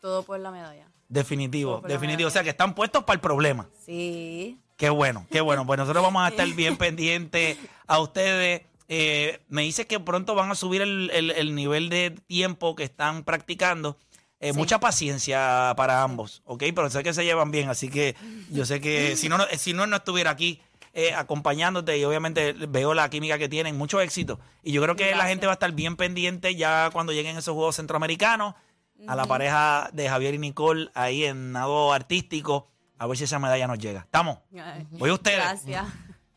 todo 0.02 0.24
por 0.24 0.40
la 0.40 0.52
medalla. 0.52 0.88
Definitivo, 1.10 1.82
definitivo. 1.88 2.28
O 2.28 2.32
sea, 2.32 2.44
que 2.44 2.50
están 2.50 2.76
puestos 2.76 3.04
para 3.04 3.16
el 3.16 3.22
problema. 3.22 3.68
Sí. 3.86 4.58
Qué 4.76 4.90
bueno, 4.90 5.26
qué 5.32 5.42
bueno. 5.42 5.66
Pues 5.66 5.78
nosotros 5.80 6.04
vamos 6.04 6.24
a 6.24 6.28
estar 6.30 6.48
bien 6.50 6.78
pendientes 6.78 7.58
a 7.88 8.00
ustedes. 8.00 8.62
Eh, 8.90 9.40
me 9.50 9.64
dice 9.64 9.88
que 9.88 10.00
pronto 10.00 10.36
van 10.36 10.52
a 10.52 10.56
subir 10.56 10.82
el, 10.82 11.10
el- 11.14 11.32
el 11.32 11.56
nivel 11.56 11.90
de 11.90 12.12
tiempo 12.28 12.76
que 12.76 12.84
están 12.84 13.24
practicando. 13.24 13.98
Eh, 14.40 14.52
Sí. 14.54 14.58
Mucha 14.60 14.80
paciencia 14.80 15.74
para 15.76 16.04
ambos, 16.04 16.44
¿ok? 16.46 16.64
Pero 16.76 16.90
sé 16.92 17.02
que 17.02 17.12
se 17.14 17.26
llevan 17.26 17.50
bien, 17.50 17.70
así 17.70 17.90
que 17.90 18.16
yo 18.52 18.66
sé 18.66 18.80
que 18.80 19.16
si 19.16 19.30
no, 19.30 19.38
no- 19.40 19.46
si 19.58 19.74
no, 19.74 19.88
no 19.88 19.96
estuviera 19.96 20.30
aquí 20.30 20.62
eh, 20.94 21.14
acompañándote 21.14 21.98
y 21.98 22.04
obviamente 22.06 22.54
veo 22.54 22.94
la 22.96 23.10
química 23.10 23.38
que 23.38 23.50
tienen, 23.50 23.78
mucho 23.78 24.00
éxito. 24.02 24.40
Y 24.64 24.72
yo 24.74 24.82
creo 24.82 24.96
que 24.96 25.14
la 25.16 25.28
gente 25.28 25.46
va 25.48 25.54
a 25.54 25.56
estar 25.56 25.72
bien 25.72 25.96
pendiente 25.96 26.56
ya 26.56 26.90
cuando 26.94 27.14
lleguen 27.14 27.38
esos 27.38 27.54
Juegos 27.56 27.76
Centroamericanos, 27.76 28.56
a 29.06 29.16
la 29.16 29.26
pareja 29.26 29.90
de 29.94 30.10
Javier 30.10 30.34
y 30.34 30.40
Nicole 30.40 30.90
ahí 30.94 31.26
en 31.26 31.52
nado 31.52 31.94
artístico, 31.94 32.68
a 32.98 33.06
ver 33.08 33.18
si 33.18 33.26
esa 33.26 33.38
medalla 33.40 33.68
nos 33.68 33.78
llega. 33.80 34.00
¿Estamos? 34.02 34.40
Ay, 34.60 34.88
Voy 34.92 35.10
a 35.10 35.14
ustedes. 35.14 35.38
Gracias. 35.38 35.86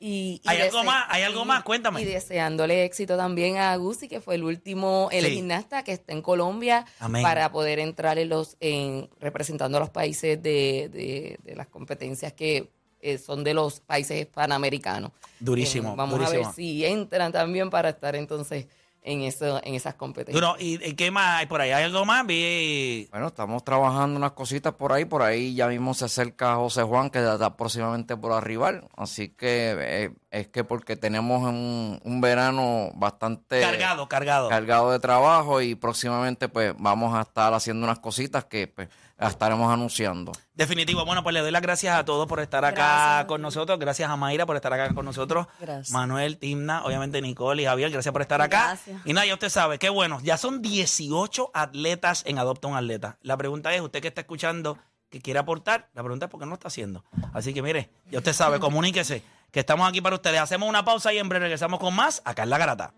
Y, 0.03 0.41
y 0.43 0.49
¿Hay 0.49 0.61
algo 0.63 0.83
más? 0.83 1.05
¿Hay 1.11 1.23
algo 1.25 1.45
más? 1.45 1.63
Cuéntame. 1.63 2.01
Y 2.01 2.05
deseándole 2.07 2.85
éxito 2.85 3.19
también 3.19 3.59
a 3.59 3.77
Gusi, 3.77 4.09
que 4.09 4.21
fue 4.23 4.35
el 4.37 4.45
último, 4.45 5.09
el 5.13 5.27
Sí. 5.27 5.33
gimnasta 5.33 5.85
que 5.85 5.93
está 5.93 6.13
en 6.15 6.23
Colombia, 6.23 6.87
Amén. 7.01 7.23
para 7.23 7.53
poder 7.53 7.79
entrar 7.79 8.19
en 8.19 8.31
los, 8.31 8.57
en, 8.61 9.11
representando 9.21 9.77
a 9.77 9.81
los 9.81 9.91
países 9.91 10.43
de, 10.43 10.89
de- 10.91 11.39
de 11.43 11.55
las 11.55 11.67
competencias 11.67 12.33
que 12.33 12.71
eh, 13.03 13.19
son 13.19 13.45
de 13.45 13.53
los 13.55 13.81
países 13.81 14.27
panamericanos. 14.27 15.13
Durísimo, 15.39 15.93
Eh, 15.93 15.95
vamos 15.97 16.21
a 16.21 16.31
ver 16.31 16.45
si 16.55 16.85
entran 16.85 17.31
también 17.33 17.69
para 17.71 17.91
estar 17.91 18.15
entonces 18.17 18.67
en 19.03 19.23
eso, 19.23 19.61
en 19.65 19.75
esas 19.75 19.95
competencias. 19.95 20.35
Duro, 20.41 20.57
¿y, 20.59 20.83
y 20.85 20.95
qué 20.95 21.11
más 21.11 21.41
hay 21.41 21.47
por 21.47 21.61
ahí? 21.61 21.71
¿Hay 21.71 21.85
algo 21.85 22.05
más? 22.05 22.27
Vi- 22.27 23.09
Bueno, 23.11 23.29
estamos 23.29 23.65
trabajando 23.65 24.17
unas 24.17 24.33
cositas 24.33 24.75
por 24.75 24.93
ahí, 24.93 25.05
por 25.05 25.23
ahí 25.23 25.55
ya 25.55 25.67
mismo 25.69 25.95
se 25.95 26.05
acerca 26.05 26.55
José 26.57 26.83
Juan, 26.83 27.11
que 27.11 27.19
está 27.19 27.57
próximamente 27.57 28.17
por 28.17 28.33
arribar, 28.33 28.85
así 28.97 29.29
que 29.31 29.77
eh, 29.79 30.11
es 30.31 30.49
que 30.49 30.65
porque 30.65 30.97
tenemos 30.97 31.43
un, 31.43 32.01
un 32.05 32.21
verano 32.21 32.91
bastante 32.95 33.61
Cargado, 33.61 34.09
cargado. 34.09 34.49
cargado 34.49 34.91
de 34.93 34.99
trabajo 35.01 35.61
y 35.63 35.75
próximamente 35.75 36.49
pues 36.49 36.75
vamos 36.79 37.15
a 37.15 37.23
estar 37.23 37.53
haciendo 37.55 37.85
unas 37.87 37.99
cositas 38.01 38.45
que 38.45 38.67
pues 38.69 38.89
estaremos 39.29 39.73
anunciando. 39.73 40.33
Definitivo. 40.55 41.05
Bueno, 41.05 41.23
pues 41.23 41.35
le 41.35 41.41
doy 41.41 41.51
las 41.51 41.63
gracias 41.63 41.97
a 41.97 42.05
todos 42.05 42.27
por 42.27 42.41
estar 42.41 42.65
acá 42.65 42.75
Gracias 42.75 43.25
con 43.27 43.43
nosotros. 43.43 43.79
Gracias 43.79 44.11
a 44.11 44.17
Mayra 44.17 44.47
por 44.47 44.57
estar 44.57 44.73
acá 44.73 44.93
con 44.95 45.05
nosotros. 45.05 45.47
Gracias. 45.61 45.91
Manuel, 45.91 46.39
Timna, 46.39 46.85
obviamente 46.85 47.21
Nicole 47.21 47.63
y 47.63 47.67
Javier, 47.67 47.91
gracias 47.91 48.13
por 48.13 48.23
estar 48.23 48.41
acá. 48.41 48.69
Gracias. 48.69 49.01
Y 49.05 49.13
nada, 49.13 49.27
ya 49.27 49.35
usted 49.35 49.49
sabe, 49.49 49.79
qué 49.79 49.89
bueno. 49.89 50.21
Ya 50.23 50.37
son 50.37 50.63
18 50.63 51.51
atletas 51.55 52.23
en 52.27 52.39
Adopta 52.39 52.69
un 52.69 52.77
Atleta. 52.77 53.19
La 53.23 53.37
pregunta 53.37 53.75
es, 53.75 53.81
usted 53.81 54.01
que 54.01 54.09
está 54.09 54.23
escuchando, 54.23 54.79
que 55.11 55.21
quiere 55.21 55.41
aportar, 55.41 55.89
la 55.95 56.03
pregunta 56.03 56.27
es 56.27 56.31
por 56.31 56.41
qué 56.41 56.47
no 56.47 56.51
lo 56.51 56.55
está 56.55 56.69
haciendo. 56.69 57.05
Así 57.33 57.53
que 57.53 57.63
mire, 57.63 57.91
ya 58.11 58.19
usted 58.19 58.33
sabe, 58.33 58.61
comuníquese, 58.61 59.23
que 59.51 59.61
estamos 59.61 59.89
aquí 59.89 60.01
para 60.01 60.17
ustedes. 60.17 60.41
Hacemos 60.41 60.69
una 60.69 60.85
pausa 60.85 61.13
y 61.13 61.19
en 61.19 61.29
breve 61.29 61.47
regresamos 61.47 61.81
con 61.81 61.95
más 61.95 62.23
acá 62.25 62.45
en 62.45 62.51
La 62.51 62.59
Garata. 62.59 62.95